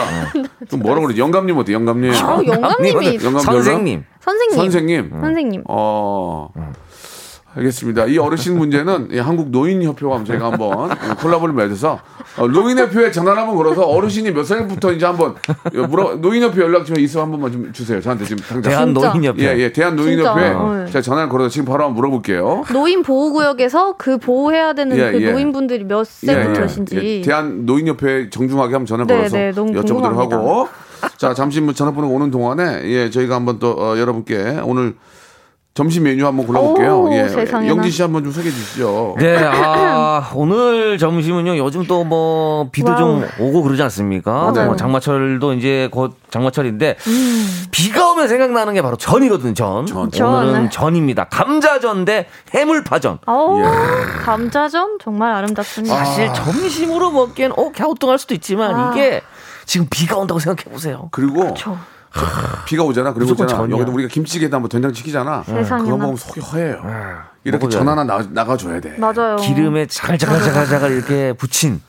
[0.68, 3.40] 좀 뭐라 그러지 영감님 어때 영감님 아, 영감님이 영감?
[3.40, 4.04] 선생님.
[4.20, 4.58] 선생님.
[4.58, 5.64] 선생님 선생님.
[5.70, 6.50] 어
[7.56, 12.00] 알겠습니다 이 어르신 문제는 이 한국 노인협회와 저희가 한번 콜라보를 맺어서
[12.38, 15.36] 어, 노인협회에 전화를 한번 걸어서 어르신이 몇 살부터 이제 한번
[15.72, 18.94] 물어 노인협회 연락 좀 있어 한 번만 좀 주세요 저한테 지금 당장 대한.
[18.94, 19.44] 노인협회.
[19.44, 20.60] 예, 예, 대한 노인협회 진짜.
[20.60, 20.86] 어.
[20.88, 22.63] 제가 전화를 걸어서 지금 바로 한번 물어볼게요.
[22.74, 25.32] 노인 보호구역에서 그 보호해야 되는 예, 그 예.
[25.32, 26.96] 노인분들이 몇 세부터신지.
[26.98, 27.22] 예, 예.
[27.22, 30.36] 대한 노인협회 정중하게 한번 전화 네, 걸어서 네, 너무 여쭤보도록 궁금합니다.
[30.38, 30.68] 하고
[31.18, 34.96] 자 잠시 뭐 전화번호 오는 동안에 예 저희가 한번 또 어, 여러분께 오늘
[35.76, 37.02] 점심 메뉴 한번 골라볼게요.
[37.02, 37.68] 오, 예, 세상에나.
[37.68, 39.16] 영진 씨 한번 좀 소개해 주시죠.
[39.18, 43.00] 네, 아, 오늘 점심은요, 요즘 또 뭐, 비도 와우.
[43.00, 44.52] 좀 오고 그러지 않습니까?
[44.52, 44.68] 맞아요.
[44.68, 46.98] 뭐 장마철도 이제 곧 장마철인데,
[47.72, 49.88] 비가 오면 생각나는 게 바로 전이거든요, 전.
[49.88, 50.12] 전.
[50.22, 50.70] 오늘은 전.
[50.70, 51.24] 전입니다.
[51.26, 53.18] 감자전 대 해물파전.
[53.26, 53.66] 어우, 예.
[54.24, 55.96] 감자전 정말 아름답습니다.
[55.96, 58.92] 사실 점심으로 먹기엔, 어, 갸우뚱할 수도 있지만, 아.
[58.92, 59.22] 이게
[59.66, 61.08] 지금 비가 온다고 생각해 보세요.
[61.12, 61.76] 그리고 저
[62.65, 63.13] 비가 오잖아.
[63.13, 63.36] 그리고.
[63.36, 63.76] 전이야.
[63.76, 65.43] 여기도 우리가 김치게다 한번 된장찌개잖아.
[65.43, 65.78] 세상에나.
[65.84, 66.82] 그거 먹으면 속이 허해요.
[67.43, 67.89] 이렇게 먹어줘야 전 돼.
[67.89, 68.97] 하나 나, 나가줘야 돼.
[68.97, 69.36] 맞아요.
[69.38, 71.82] 기름에 자글자글자글자글 이렇게 붙인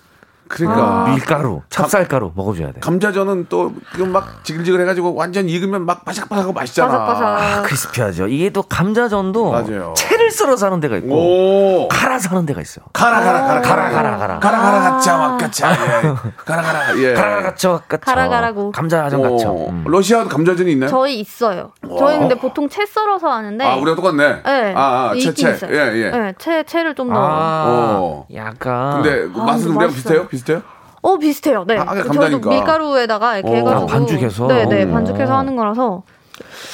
[0.48, 2.80] 그러니까 밀가루, 찹쌀가루 먹어줘야 돼.
[2.80, 7.04] 감자전은 또 이거 막 지글지글 해가지고 완전 익으면 막 바삭바삭하고 맛있잖아.
[7.07, 7.62] 바삭바삭.
[7.64, 8.28] 크리스피하죠.
[8.28, 9.94] 이게 또 감자전도 맞아요.
[9.96, 11.88] 채를 썰어서 하는 데가 있고 오.
[11.88, 12.85] 갈아서 하는 데가 있어요.
[12.92, 14.38] 가라 가라 가라 가라 가라 가라.
[14.38, 16.14] 가라 가라 가짜 막가짜 예.
[16.44, 17.14] 가라 가라 예.
[17.14, 18.04] 가라 가쳐 가쳐.
[18.04, 18.70] 가라 가라고.
[18.72, 19.24] 감자전.
[19.24, 19.85] 어, 음.
[19.87, 20.90] 러시아도 감자전이 있나요?
[20.90, 21.72] 저희 있어요.
[21.98, 23.64] 저희 근데 보통 채 썰어서 하는데.
[23.64, 24.42] 아 우리가 똑같네.
[24.44, 24.74] 네.
[24.76, 25.52] 아, 아 있긴 채채.
[25.66, 25.74] 있어요.
[25.76, 26.11] 예 예.
[26.11, 27.18] 네, 채 채를 좀 넣어.
[27.24, 27.64] 아,
[27.98, 28.26] 어.
[28.35, 29.02] 약간.
[29.02, 30.28] 근데 아, 맛은 우리랑 맛있어요.
[30.28, 30.28] 비슷해요?
[30.35, 30.62] 비슷해요?
[31.03, 31.64] 어 비슷해요.
[31.66, 31.77] 네.
[31.79, 32.20] 아, 그 감자니까.
[32.31, 33.57] 저희도 밀가루에다가 이렇게 어.
[33.57, 34.47] 해가지고 아, 반죽해서?
[34.47, 34.88] 네네 어.
[34.92, 36.03] 반죽해서 하는 거라서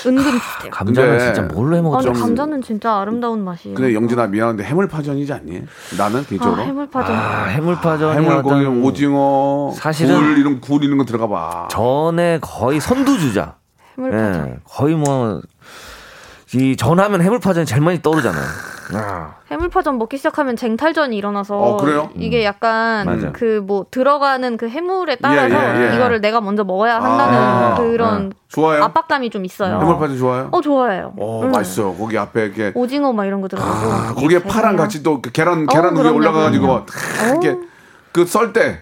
[0.06, 0.70] 은근 비슷해요.
[0.70, 3.76] 감자는 근데- 진짜 뭘로 해 아, 먹어도 근데 감자는 진짜 아름다운 맛이에요.
[3.76, 5.62] 근데 영진아 미안한데 해물파전이지 않니?
[5.98, 6.62] 나는 아, 개인적으로.
[6.62, 7.14] 해물파전.
[7.16, 11.68] 아, 해물파전 해물고기, 오징어, 사실은- 굴 이런 굴 이런 거 들어가 봐.
[11.70, 13.56] 전에 거의 선두주자.
[13.98, 14.48] 해물파전.
[14.48, 15.42] 예, 거의 뭐,
[16.54, 18.42] 이 전하면 해물파전이 제일 많이 떠오르잖아요.
[18.94, 22.10] 아, 해물파전 먹기 시작하면 쟁탈전이 일어나서 어?
[22.16, 23.32] 이게 약간 맞아.
[23.32, 25.96] 그뭐 들어가는 그 해물에 따라서 예, 예.
[25.96, 28.82] 이거를 내가 먼저 먹어야 한다는 아, 그런 좋아요.
[28.84, 29.78] 압박감이 좀 있어요.
[29.80, 30.48] 해물파전 좋아요?
[30.52, 31.12] 어 좋아해요.
[31.18, 31.50] 어, 음.
[31.52, 31.94] 맛있어.
[31.94, 33.70] 거기 앞에 이렇게 오징어 막 이런 거 들어가고.
[33.92, 36.86] 아, 거기에 파랑 같이 또 그 계란 어, 계란 위에 그럼요, 올라가가지고
[37.30, 37.56] 이렇게
[38.12, 38.80] 그 썰 때.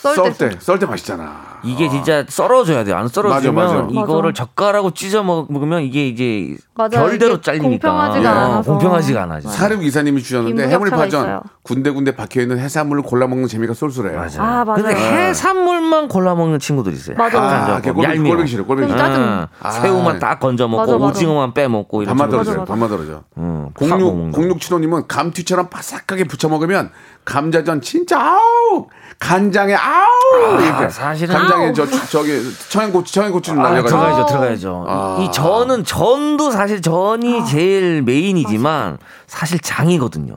[0.00, 1.50] 썰썰 때, 때, 썰 때 맛있잖아.
[1.62, 2.96] 이게 진짜 썰어줘야 돼요.
[2.96, 3.88] 안 썰어주면 맞아, 맞아.
[3.90, 4.44] 이거를 맞아.
[4.46, 6.90] 젓가락으로 찢어 먹- 먹으면 이게 이제 맞아요.
[7.06, 8.72] 별대로 이게 잘리니까 공평하지가 어, 않아서.
[8.72, 9.40] 공평하지가 않아.
[9.42, 11.42] 사륙 이사님이 주셨는데 해물 파전 있어요.
[11.64, 14.18] 군데군데 박혀 있는 해산물을 골라 먹는 재미가 쏠쏠해요.
[14.18, 14.42] 맞아.
[14.42, 14.82] 아, 맞아요.
[14.82, 17.16] 근데 해산물만 골라 먹는 친구들 있어요.
[17.18, 17.38] 맞아.
[17.38, 18.24] 아, 얄미워.
[18.36, 18.64] 꼴보기 싫어.
[18.64, 19.08] 꼴보기 좀 싫어.
[19.08, 19.22] 짜증.
[19.22, 19.46] 응.
[19.60, 19.70] 아.
[19.70, 21.04] 새우만 딱 건져 먹고 맞아, 맞아.
[21.06, 22.42] 오징어만 빼 먹고 이런 밥만 식으로.
[22.44, 22.60] 떨어져요.
[22.62, 22.72] 맞아.
[22.72, 23.22] 밥만 떨어져.
[23.36, 24.38] 응, 파 먹는 공육 거.
[24.40, 26.90] 공육칠호님은 감튀처럼 바삭하게 부쳐 먹으면
[27.26, 28.86] 감자전 진짜 아우
[29.30, 31.72] 간장에 아우 이렇게 사실은 간장에 아우.
[31.74, 34.84] 저 저기 청양고추 청양고추 좀 아, 날려가지고 들어가야죠, 들어가야죠.
[34.88, 35.18] 아.
[35.20, 40.34] 이 전은 전도 사실 전이 제일 메인이지만 사실 장이거든요.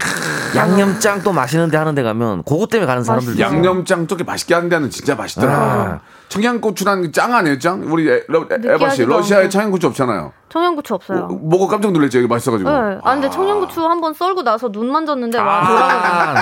[0.56, 3.46] 양념장 또 맛있는데 하는데 가면 그것 때문에 가는 사람들도 있어요.
[3.56, 5.54] 양념장 쪽에 맛있게 하는 데는 진짜 맛있더라.
[5.54, 6.00] 아.
[6.30, 7.84] 청양고추라는 짱 아니에요, 짱?
[7.88, 9.50] 우리 에, 러, 에바 씨, 러시아에.
[9.50, 10.34] 청양고추 없잖아요.
[10.54, 11.26] 청양고추 없어요.
[11.26, 12.70] 뭐, 뭐가 깜짝 놀랐죠, 이게 맛있어가지고.
[12.70, 13.00] 네.
[13.04, 15.66] 아 근데 청양고추 한번 썰고 나서 눈 만졌는데 와 아,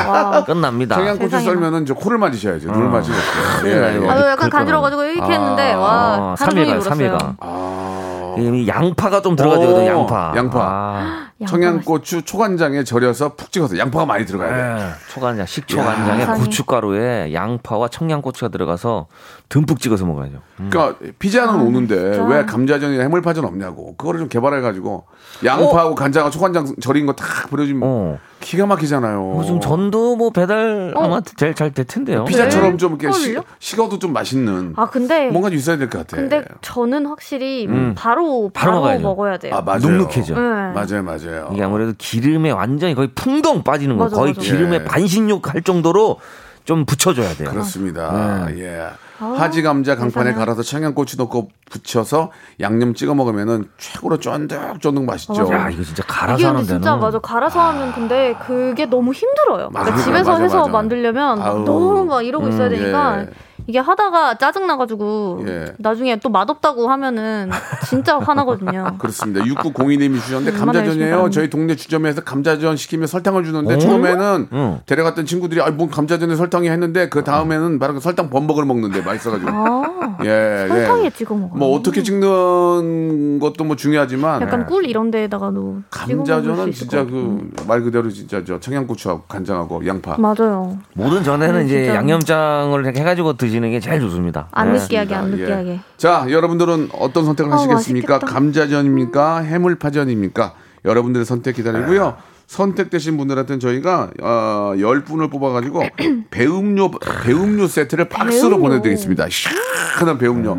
[0.03, 0.43] 돌아가네.
[0.45, 0.95] 끝납니다.
[0.97, 1.51] 청양고추 세상에나.
[1.53, 2.71] 썰면은 저 코를 맞으셔야죠.
[2.71, 3.69] 눈을 맞으셨어요.
[3.69, 3.97] 예, 네, 예.
[3.97, 4.11] 이거.
[4.11, 5.27] 아, 약간 간지러가지고 이렇게 아.
[5.39, 7.17] 했는데 와 하루 종일 3일간, 울었어요.
[7.17, 7.35] 3일간.
[7.39, 7.90] 아.
[8.39, 10.33] 이 양파가 좀 오, 양파.
[10.35, 10.59] 양파.
[10.61, 14.83] 아, 청양고추 초간장에 절여서 푹 찍어서 양파가 많이 들어가야 돼.
[14.83, 14.89] 네.
[15.09, 16.25] 초간장, 식초간장에.
[16.37, 19.07] 고춧가루에 양파와 청양고추가 들어가서
[19.49, 20.37] 듬뿍 찍어서 먹어야죠.
[20.57, 22.23] 그러니까 피자는 오는데 아, 진짜.
[22.25, 23.95] 왜 감자전이나 해물파전 없냐고.
[23.97, 25.05] 그거를 좀 개발해 가지고
[25.43, 28.19] 양파하고 간장하고 초간장 절인 거 탁 버려 주면 어.
[28.41, 29.35] 기가 막히잖아요.
[29.37, 31.03] 요즘 전도 뭐 배달 어.
[31.05, 32.25] 아마 제일 잘 될 텐데요.
[32.25, 32.77] 피자처럼 네?
[32.77, 33.43] 좀 이렇게 시, 헐요?
[33.59, 36.17] 식어도 좀 맛있는 아 근데 뭔가 좀 있어야 될 것 같아.
[36.17, 37.93] 근데 저는 확실히 음.
[37.95, 38.99] 바로 바로 바로.
[38.99, 39.55] 먹어야 돼요.
[39.55, 39.79] 아, 맞아요.
[39.81, 40.33] 눅눅해져.
[40.35, 40.39] 네.
[40.41, 41.49] 맞아요, 맞아요.
[41.53, 44.09] 이게 아무래도 기름에 완전히 거의 풍덩 빠지는 거예요.
[44.09, 44.41] 맞아, 거의 맞아.
[44.41, 44.83] 기름에 예.
[44.83, 46.19] 반신욕 할 정도로
[46.65, 47.49] 좀 붙여줘야 돼요.
[47.51, 48.45] 그렇습니다.
[48.49, 48.59] 네.
[48.61, 48.87] 예.
[49.21, 50.33] 아, 하지 감자 강판에.
[50.33, 55.47] 갈아서 청양고추 넣고 부쳐서 양념 찍어 먹으면은 최고로 쫀득쫀득 맛있죠.
[55.51, 59.69] 야 이거 진짜 갈아서 하는 데는 진짜 맞아 갈아서 하면 근데 그게 너무 힘들어요.
[59.71, 60.71] 맞아, 그러니까 집에서 맞아, 해서 맞아.
[60.71, 61.63] 만들려면 아우.
[61.63, 63.29] 너무 막 이러고 있어야 음, 되니까 예.
[63.67, 65.73] 이게 하다가 짜증 나가지고 예.
[65.77, 67.49] 나중에 또 맛없다고 하면은
[67.87, 68.95] 진짜 화나거든요.
[68.99, 69.41] 그렇습니다.
[69.45, 71.29] 6902님이 주셨는데 열심히 감자전이에요.
[71.29, 73.77] 저희 동네 주점에서 감자전 시키면 설탕을 주는데 어?
[73.77, 74.79] 처음에는 응.
[74.85, 80.17] 데려갔던 친구들이 아뭔 감자전에 설탕이 했는데 그 다음에는 바로 그 설탕 범벅을 먹는데 맛있어가지고 아,
[80.23, 81.09] 예, 설탕에 예.
[81.09, 81.55] 찍어 먹어.
[81.57, 87.41] 뭐 어떻게 찍는 것도 뭐 중요하지만 약간 꿀 이런 데다가도 수 감자전은 진짜 것 같고.
[87.57, 90.77] 그말 그대로 진짜 저 청양고추하고 간장하고 양파 맞아요.
[90.93, 91.95] 모든 전에는 음, 이제 진짜.
[91.95, 94.47] 양념장을 이렇게 해가지고 드 시는 게 제일 좋습니다.
[94.51, 94.79] 안 네.
[94.79, 95.35] 느끼하게 안 예.
[95.35, 95.79] 느끼하게.
[95.97, 98.13] 자, 여러분들은 어떤 선택을 어, 하시겠습니까?
[98.15, 98.33] 맛있겠다.
[98.33, 99.39] 감자전입니까?
[99.41, 100.53] 해물파전입니까?
[100.85, 102.17] 여러분들의 선택 기다리고요.
[102.47, 105.83] 선택되신 분들한테는 저희가 어, 10분을 뽑아가지고
[106.31, 106.91] 배음료
[107.23, 108.59] 배음료 세트를 박스로 배음료.
[108.69, 109.27] 보내드리겠습니다.
[109.29, 110.57] 시원한 배음료.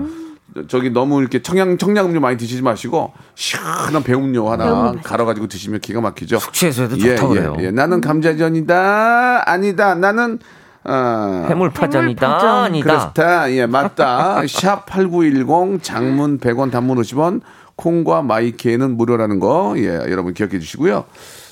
[0.55, 5.81] 저- 저기 너무 이렇게 청양 청량음료 많이 드시지 마시고 시원한 배음료 하나 배음료 갈아가지고 드시면
[5.81, 6.39] 기가 막히죠.
[6.39, 7.57] 숙취해서 해도 예, 좋다고 예, 그래요.
[7.61, 7.71] 예.
[7.71, 10.39] 나는 감자전이다 아니다 나는
[10.85, 12.49] 어, 해물파전이다 해물파전.
[12.65, 12.85] 아니다.
[13.13, 13.53] 그렇다.
[13.53, 14.43] 예, 맞다.
[14.49, 17.41] 샵 8910 장문 100원 단문 50원
[17.77, 19.75] 콩과 마이케는 무료라는 거.
[19.79, 21.05] 예, 여러분 기억해 주시고요.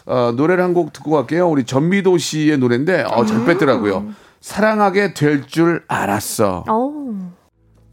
[0.06, 1.48] 어, 노래를 한 곡 듣고 갈게요.
[1.48, 4.06] 우리 전미도 씨의 노래인데 어, 잘 뺐더라고요.
[4.40, 6.64] 사랑하게 될 줄 알았어.
[6.68, 7.14] 어우.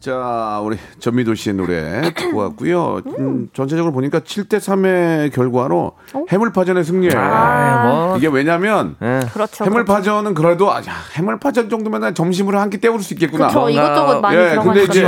[0.07, 3.01] 자, 우리 전미도 씨의 노래 듣고 왔고요.
[3.19, 5.97] 음, 전체적으로 보니까 7대 3의 결과로
[6.29, 7.11] 해물파전의 승리예요.
[7.19, 8.17] 아, 뭐.
[8.17, 9.19] 이게 왜냐면 예.
[9.33, 9.65] 그렇죠.
[9.65, 13.47] 해물파전은 그래도 아, 야, 해물파전 정도면 점심으로 한 끼 때울 수 있겠구나.
[13.47, 13.69] 그렇죠.
[13.69, 15.03] 이것저것 많이 예, 근데 이제.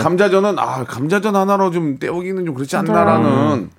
[0.00, 3.70] 감자전은 아 감자전 하나로 좀 때우기는 좀 그렇지 않나라는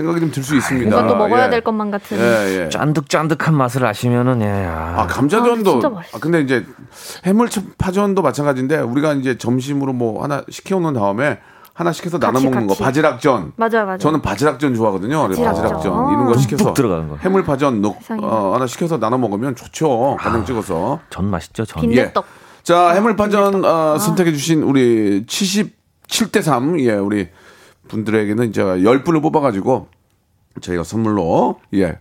[0.00, 0.88] 생각이 좀 들 수 있습니다.
[0.88, 1.50] 이것도 먹어야 예.
[1.50, 2.18] 될 것만 같은.
[2.18, 2.68] 예, 예.
[2.70, 4.46] 짠득짠득한 맛을 아시면은 예.
[4.66, 6.16] 아 아, 감자전도 아, 진짜 맛있어.
[6.16, 6.64] 아, 근데 이제
[7.26, 11.38] 해물파전도 마찬가지인데 우리가 이제 점심으로 뭐 하나 시켜오는 다음에
[11.74, 12.82] 하나 시켜서 나눠 같이, 먹는 거 같이.
[12.82, 13.52] 바지락전.
[13.56, 13.98] 맞아요, 맞아요.
[13.98, 15.28] 저는 바지락전 좋아하거든요.
[15.28, 15.54] 바지락전.
[15.62, 17.16] 바지락전 이런 거 시켜서 들어가는 거.
[17.16, 17.94] 해물파전 넣.
[18.22, 20.16] 어, 하나 시켜서 나눠 먹으면 좋죠.
[20.20, 21.00] 간장 찍어서.
[21.10, 21.80] 전 맛있죠, 전.
[21.82, 22.24] 빈대떡.
[22.62, 27.28] 자, 해물파전 어, 선택해 주신 우리 77대 3, 예, 우리
[27.90, 29.88] 분들에게는 제가 10분을 뽑아가지고
[30.60, 31.98] 저희가 선물로, 예,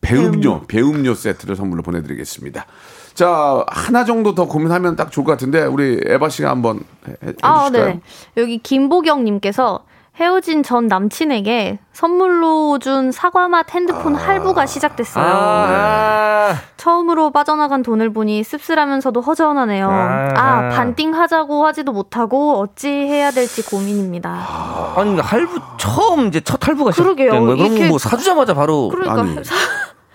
[0.00, 2.66] 배음료, 배음료 세트를 선물로 보내드리겠습니다.
[3.14, 7.32] 자, 하나 정도 더 고민하면 딱 좋을 것 같은데, 우리 에바 씨가 한번 해, 해-
[7.42, 7.94] 아, 해주실까요?
[7.94, 8.00] 네.
[8.38, 9.84] 여기 김보경님께서
[10.16, 15.24] 헤어진 전 남친에게 선물로 준 사과맛 핸드폰 할부가 시작됐어요.
[15.26, 19.88] 아, 처음으로 빠져나간 돈을 보니 씁쓸하면서도 허전하네요.
[19.90, 20.28] 아.
[20.36, 24.28] 아, 반띵 하자고 하지도 못하고 어찌 해야 될지 고민입니다.
[24.30, 27.30] 아, 아니 그러니까 할부 처음 이제 첫 할부가 시작된 그러게요.
[27.30, 27.56] 거예요.
[27.56, 29.42] 그럼 이렇게- 뭐 사주자마자 바로 그러니까 아니.
[29.44, 29.54] 사-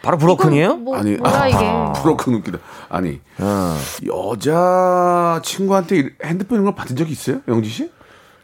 [0.03, 0.75] 바로 브로큰이에요?
[0.77, 1.57] 뭐, 아니, 뭐야 이게.
[2.01, 2.59] 브로큰 웃기다.
[2.89, 3.75] 아니, 어.
[4.05, 7.39] 여자 친구한테 핸드폰 이런 걸 받은 적이 있어요?
[7.47, 7.91] 영지 씨?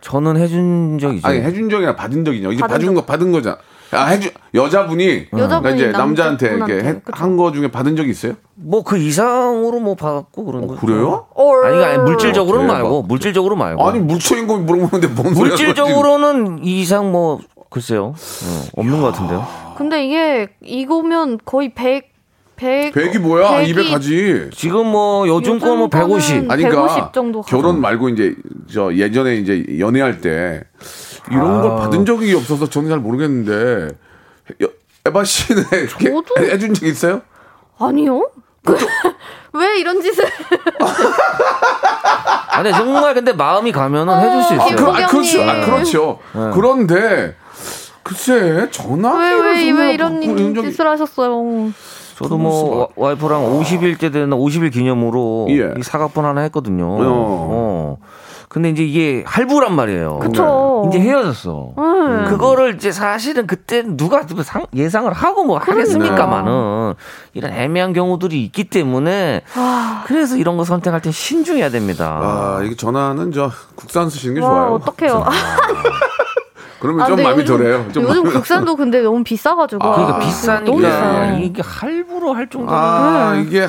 [0.03, 1.27] 저는 해준 적 있죠.
[1.27, 2.49] 아니 해준 적이 아니라 받은 적이냐?
[2.51, 3.57] 이제 받은 받은 거 받은 거잖아.
[3.91, 6.99] 아 해주 여자분이 여자분이 그러니까 이제 남자한테 이렇게.
[7.11, 8.33] 한 거 중에 받은 적이 있어요?
[8.55, 10.73] 뭐 그 이상으로 뭐 받았고 그런 거.
[10.73, 11.25] 어, 그래요?
[11.63, 12.73] 아니 아니 물질적으로는 대박.
[12.81, 13.87] 말고 물질적으로 말고.
[13.87, 15.33] 아니 물초인 거 물어보는데 뭔?
[15.33, 17.39] 물질적으로는 이 이상 뭐
[17.69, 18.13] 글쎄요.
[18.15, 19.45] 어, 없는 것 같은데요.
[19.77, 22.12] 근데 이게 이거면 거의 100
[22.63, 23.57] 100 백이 뭐야?
[23.57, 24.49] 백이 200 가지.
[24.53, 26.35] 지금 뭐 요즘 거 뭐 150.
[26.35, 27.55] 거는 아니 그러니까 150 정도 가죠.
[27.57, 28.35] 결혼 말고 이제
[28.73, 30.63] 저 예전에 이제 연애할 때
[31.31, 33.95] 이런 걸 받은 적이 없어서 저는 잘 모르겠는데
[34.63, 34.69] 여-
[35.05, 37.21] 에바 씨는 이렇게 저도- 해- 해준 적 있어요?
[37.79, 38.29] 아니요?
[38.65, 38.77] 그,
[39.53, 40.25] 왜 이런 짓을
[42.49, 44.75] 아니 정말 근데 마음이 가면은 해줄 수 어, 있어요.
[44.75, 45.41] 그, 아, 그 렇죠.
[45.41, 45.65] 아, 고경님.
[45.65, 46.19] 그렇죠.
[46.53, 47.35] 그런데
[48.03, 50.21] 글쎄 전화기를 왜, 왜, 왜 이런
[50.53, 51.71] 적이 짓을 하셨어요?
[52.17, 55.73] 저도 뭐 와- 와이프랑 50일째 되는 50일 기념으로 예.
[55.77, 56.85] 이 사과폰 하나 했거든요.
[56.85, 56.97] 어.
[57.01, 57.97] 어.
[58.49, 60.19] 근데 이제 이게 할부란 말이에요.
[60.19, 60.85] 그쵸.
[60.87, 61.71] 이제 헤어졌어.
[61.75, 62.25] 음.
[62.27, 66.93] 그거를 이제 사실은 그때 누가 상- 예상을 하고 뭐 하겠습니까만은
[67.33, 70.03] 이런 애매한 경우들이 있기 때문에 아.
[70.05, 72.19] 그래서 이런 거 선택할 때 신중해야 됩니다.
[72.21, 74.73] 아, 이게 전화는 저 국산 쓰시는 게 와, 좋아요.
[74.75, 75.25] 어떡해요.
[76.83, 77.85] 그러면 아, 좀 마음이 요즘- 덜해요.
[77.93, 79.79] 좀 요즘 마음이- 국산도 근데 너무 비싸가지고.
[79.79, 81.37] 그러니까 아, 비싸니까 너무 비싸요.
[81.39, 83.65] 이게 할부로 할 정도면 아, 이게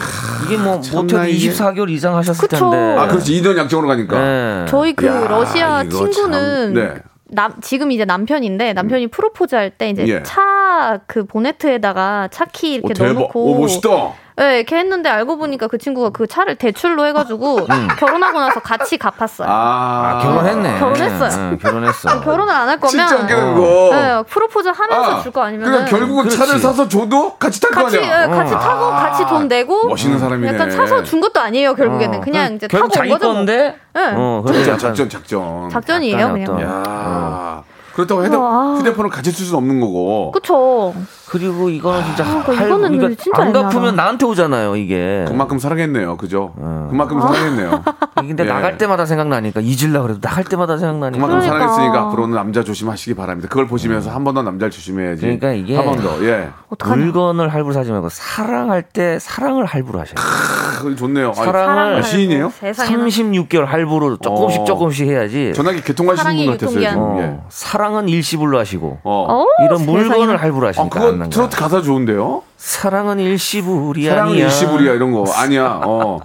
[0.47, 2.71] 이게 뭐 못해도 이게- 24개월 이상 하셨을 그쵸.
[2.71, 2.97] 텐데.
[2.99, 3.41] 아, 그렇지.
[3.41, 4.19] 2년 약정으로 가니까.
[4.19, 4.65] 네.
[4.69, 6.95] 저희 그 야, 러시아 친구는 참, 네.
[7.31, 10.23] 남 지금 이제 남편인데 남편이 프로포즈 할 때 이제 예.
[10.25, 13.13] 차그 보네트에다가 차키 오, 이렇게 대박.
[13.15, 13.89] 넣어놓고 오, 멋있다.
[14.37, 17.67] 네, 이렇게 했는데 알고 보니까 그 친구가 그 차를 대출로 해가지고
[18.01, 19.47] 결혼하고 나서 같이 갚았어요.
[19.49, 20.79] 아, 아, 결혼했네.
[20.81, 21.51] 결혼했어요.
[21.53, 22.21] 네, 결혼했어.
[22.21, 23.91] 결혼을 안 할 거면 진짜 웃기는 거.
[23.95, 26.37] 네, 프로포즈 하면서 아, 줄 거 아니면 그러니까 결국은 그렇지.
[26.37, 28.25] 차를 사서 줘도 같이 탈 거 같이 아니야.
[28.25, 30.53] 예, 같이 타고 같이 돈 내고 멋있는 사람이네.
[30.53, 32.21] 약간 사서 준 것도 아니에요 결국에는 어.
[32.21, 33.27] 그냥 이제 결국 타고 온 거죠.
[33.27, 33.35] 뭐.
[33.35, 33.77] 건데.
[33.95, 34.13] 네.
[34.17, 35.71] 어, 작전, 약간 작전, 작전.
[35.71, 37.63] 작전이에요 그냥.
[37.95, 38.37] 그렇다고 휴대.
[38.81, 40.33] 휴대폰을 같이 쓸 수는 없는 거고.
[40.33, 40.93] 그쵸.
[41.35, 43.69] 그리고 이거는 진짜 그러니까 할- 이거는 그러니까 진짜 안 애매하다.
[43.69, 45.25] 갚으면 나한테 오잖아요 이게.
[45.27, 46.17] 그만큼 사랑했네요.
[46.17, 46.53] 그죠?
[46.57, 46.87] 어.
[46.91, 47.83] 그만큼 사랑했네요.
[48.15, 48.49] 근데 예.
[48.49, 51.19] 나갈 때마다 생각나니까 잊으려 그래도 나갈 때마다 생각나니까.
[51.27, 51.67] 그만큼 그러니까.
[51.75, 53.49] 사랑했으니까 앞으로는 남자 조심하시기 바랍니다.
[53.49, 55.21] 그걸 보시면서 한 번 더 남자를 조심해야지.
[55.23, 56.25] 그러니까 이게- 한 번 더.
[56.25, 56.49] 예.
[56.71, 57.03] 어떡하냐.
[57.03, 60.25] 물건을 할부로 사지 말고 사랑할 때 사랑을 할부로 하셔야 돼요.
[60.25, 61.33] 아, 좋네요.
[61.33, 62.51] 사랑을 아, 시인이에요?
[62.51, 64.65] 세상에 36개월 할부로 조금씩 어.
[64.65, 65.53] 조금씩 해야지.
[65.55, 66.81] 전화기 개통하시는 분 같았어요.
[66.81, 66.99] 지금.
[66.99, 67.37] 어, 예.
[67.49, 69.27] 사랑은 일시불로 하시고 어.
[69.29, 69.99] 어, 이런 세상에.
[69.99, 71.35] 물건을 할부로 아, 하시니까 그 난가.
[71.35, 72.43] 트로트 가사 좋은데요?
[72.57, 74.45] 사랑은 일시불이 사랑은 아니야.
[74.47, 75.81] 일시불이야 이런 거 아니야.
[75.85, 76.21] 어.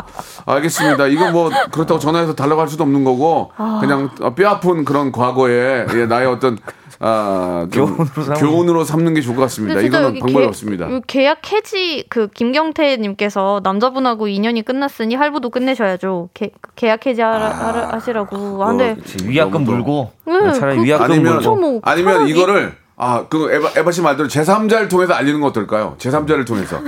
[0.45, 1.07] 알겠습니다.
[1.07, 6.05] 이거 뭐 그렇다고 전화해서 달라고 할 수도 없는 거고 그냥 뼈 아픈 그런 과거에 예,
[6.05, 6.57] 나의 어떤
[7.01, 9.79] 아, 좀 교훈으로 삼는- 교훈으로 삼는 게 좋을 것 같습니다.
[9.79, 10.91] 이거는 방법이 계- 없습니다.
[10.91, 16.27] 요 계약 해지 그 김경태님께서 남자분하고 인연이 끝났으니 할부도 끝내셔야죠.
[16.33, 18.61] 계, 계약 해지 하라, 하라- 하시라고.
[18.63, 23.49] 아, 근데 위약금 물고 네, 차라리 그- 위약금 아니면 물고 뭐 아니면 이거를 아, 그
[23.49, 25.95] 에바, 에바 씨 말대로 제3자를 통해서 알리는 거 어떨까요?
[25.99, 26.79] 제3자를 통해서.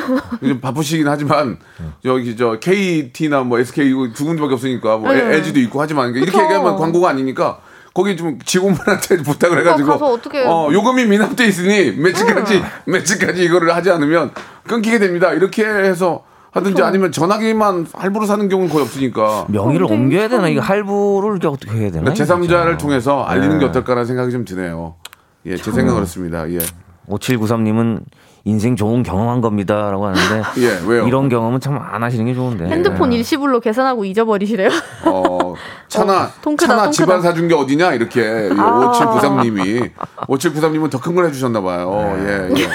[0.43, 1.58] 요즘 바쁘시긴 하지만
[2.04, 5.36] 여기 저 KT나 뭐 SK 이거 두 군데밖에 없으니까 뭐 네.
[5.36, 6.43] LG도 있고 하지만 이렇게 그쵸.
[6.43, 7.60] 얘기하면 광고가 아니니까
[7.93, 13.89] 거기 좀 직원분한테 부탁을 해가지고 가서 어떻게- 어 요금이 미납돼 있으니 며칠까지 며칠까지 이거를 하지
[13.91, 14.32] 않으면
[14.67, 15.32] 끊기게 됩니다.
[15.32, 19.45] 이렇게 해서 하든지 아니면 전화기만 할부로 사는 경우는 거의 없으니까.
[19.47, 20.41] 명의를 옮겨야 되나?
[20.43, 22.04] 참- 이거 할부를 어떻게 해야 되나?
[22.12, 22.78] 그러니까 제3자를 진짜.
[22.78, 23.70] 통해서 알리는 게 네.
[23.70, 24.95] 어떨까라는 생각이 좀 드네요.
[25.46, 26.50] 예, 제 생각은 그렇습니다.
[26.52, 26.60] 예.
[27.10, 28.02] 5793님은
[28.44, 31.08] 인생 좋은 경험한 겁니다라고 하는데 예, 왜요?
[31.08, 32.68] 이런 경험은 참 안 하시는 게 좋은데.
[32.68, 33.18] 핸드폰 네.
[33.18, 34.70] 일시불로 계산하고 잊어버리시래요.
[35.06, 35.54] 어,
[35.88, 37.22] 차나, 통 크다, 차나 통 집안.
[37.22, 37.94] 사준 게 어디냐?
[37.94, 38.50] 이렇게.
[38.58, 38.92] 아.
[38.94, 39.92] 5793님이.
[40.28, 42.16] 5793님은 더 큰 걸 해주셨나 봐요.
[42.20, 42.70] 예, 예.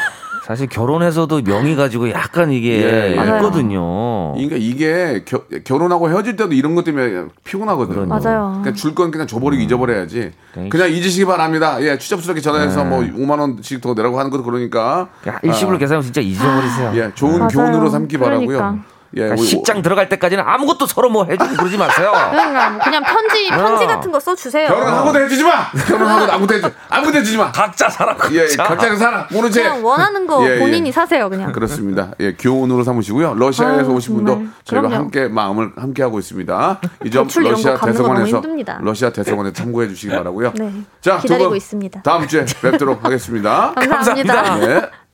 [0.46, 3.14] 사실 결혼해서도 명의 가지고 약간 이게 예, 예.
[3.14, 4.30] 있거든요.
[4.34, 8.06] 그러니까 이게 겨- 결혼하고 헤어질 때도 이런 것 때문에 피곤하거든요.
[8.06, 8.22] 그럼요.
[8.22, 8.60] 맞아요.
[8.62, 10.30] 그냥 줄 건 그냥 줘버리고 잊어버려야지.
[10.54, 10.68] 네.
[10.68, 11.82] 그냥 잊으시기 바랍니다.
[11.82, 12.88] 예, 추잡스럽게 전화해서 네.
[12.88, 15.08] 뭐 5만 원씩 더 내라고 하는 것도 그러니까.
[15.42, 16.92] 일시불로 계산하면 진짜 잊어버리세요.
[16.94, 17.48] 예, 좋은 맞아요.
[17.48, 18.78] 교훈으로 삼기 바라고요.
[19.14, 22.12] 예, 그러니까 우리 식장 들어갈 때까지는 아무것도 서로 뭐 해주고 그러지 마세요.
[22.30, 23.86] 그러니까 뭐 그냥 편지 편지 어.
[23.86, 24.68] 같은 거 써주세요.
[24.68, 25.70] 결혼하고도 해주지 마.
[25.88, 27.50] 결혼하고도 아무도 해주, 아무도 해주지 마.
[27.52, 28.16] 각자 살아.
[28.32, 28.64] 예, 각자.
[28.64, 29.26] 각자가 살아.
[29.30, 29.62] 모른 채.
[29.62, 30.58] 그냥 원하는 거 예, 예.
[30.58, 31.52] 본인이 사세요 그냥.
[31.52, 32.10] 그렇습니다.
[32.20, 33.34] 예, 교훈으로 삼으시고요.
[33.34, 34.42] 러시아에서 아유, 오신 분도.
[34.64, 34.94] 저희가 그럼요.
[34.96, 36.80] 함께 마음을 함께 하고 있습니다.
[37.04, 38.42] 이 점 러시아 대사관에서.
[38.80, 40.52] 러시아 대사관에 참고해 주시기 바라고요.
[40.56, 40.70] 네.
[41.00, 42.02] 자, 두 기다리고 분 있습니다.
[42.02, 43.72] 다음 주에 뵙도록 하겠습니다.
[43.78, 45.05] 감사합니다.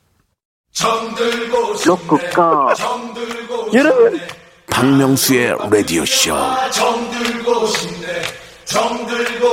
[3.74, 3.78] 예.
[3.78, 4.20] 여러분.
[4.70, 6.34] 박명수의 라디오 쇼.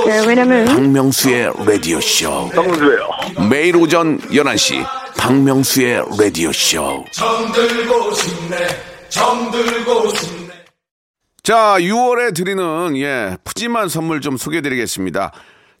[0.06, 2.48] 네, 왜냐면 박명수의 라디오 쇼.
[2.54, 3.08] 박명수예요.
[3.50, 4.84] 매일 오전 11시
[5.18, 7.04] 박명수의 라디오 쇼.
[11.42, 15.32] 자, 6월에 드리는 예, 푸짐한 선물 좀 소개해 드리겠습니다.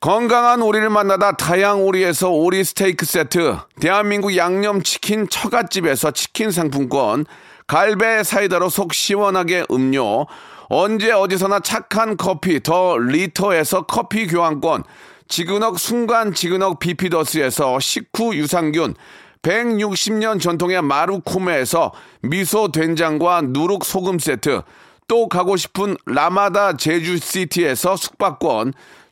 [0.00, 7.26] 건강한 오리를 만나다 다양 오리에서 오리 스테이크 세트, 대한민국 양념치킨 처갓집에서 치킨 상품권,
[7.66, 10.28] 갈배 사이다로 속 시원하게 음료,
[10.68, 14.84] 언제 어디서나 착한 커피 더 리터에서 커피 교환권,
[15.26, 18.94] 지그넉 순간 지그넉 비피더스에서 식후 유산균,
[19.42, 21.92] 160년 전통의 마루코메에서
[22.22, 24.62] 미소 된장과 누룩 소금 세트,
[25.08, 28.74] 또 가고 싶은 라마다 제주시티에서 숙박권,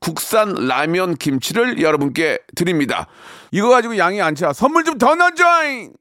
[0.00, 3.06] 국산 라면 김치를 여러분께 드립니다.
[3.50, 4.52] 이거 가지고 양이 안 차.
[4.52, 5.92] 선물 좀 더 넣어줘잉!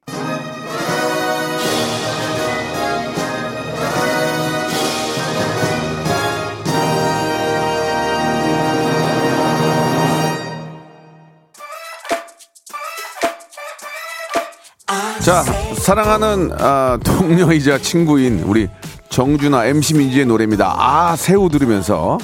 [15.24, 15.41] 자,
[15.80, 18.68] 사랑하는 아, 동료이자 친구인 우리
[19.10, 20.76] 정준하 MC 민지의 노래입니다.
[20.78, 22.18] 아, 새우 들으면서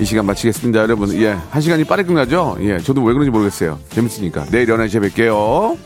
[0.00, 1.12] 이 시간 마치겠습니다, 여러분.
[1.20, 2.56] 예, 한 시간이 빠르게 끝나죠?
[2.60, 3.78] 예, 저도 왜 그런지 모르겠어요.
[3.90, 4.44] 재밌으니까.
[4.50, 5.76] 내일 11시에 뵐게요.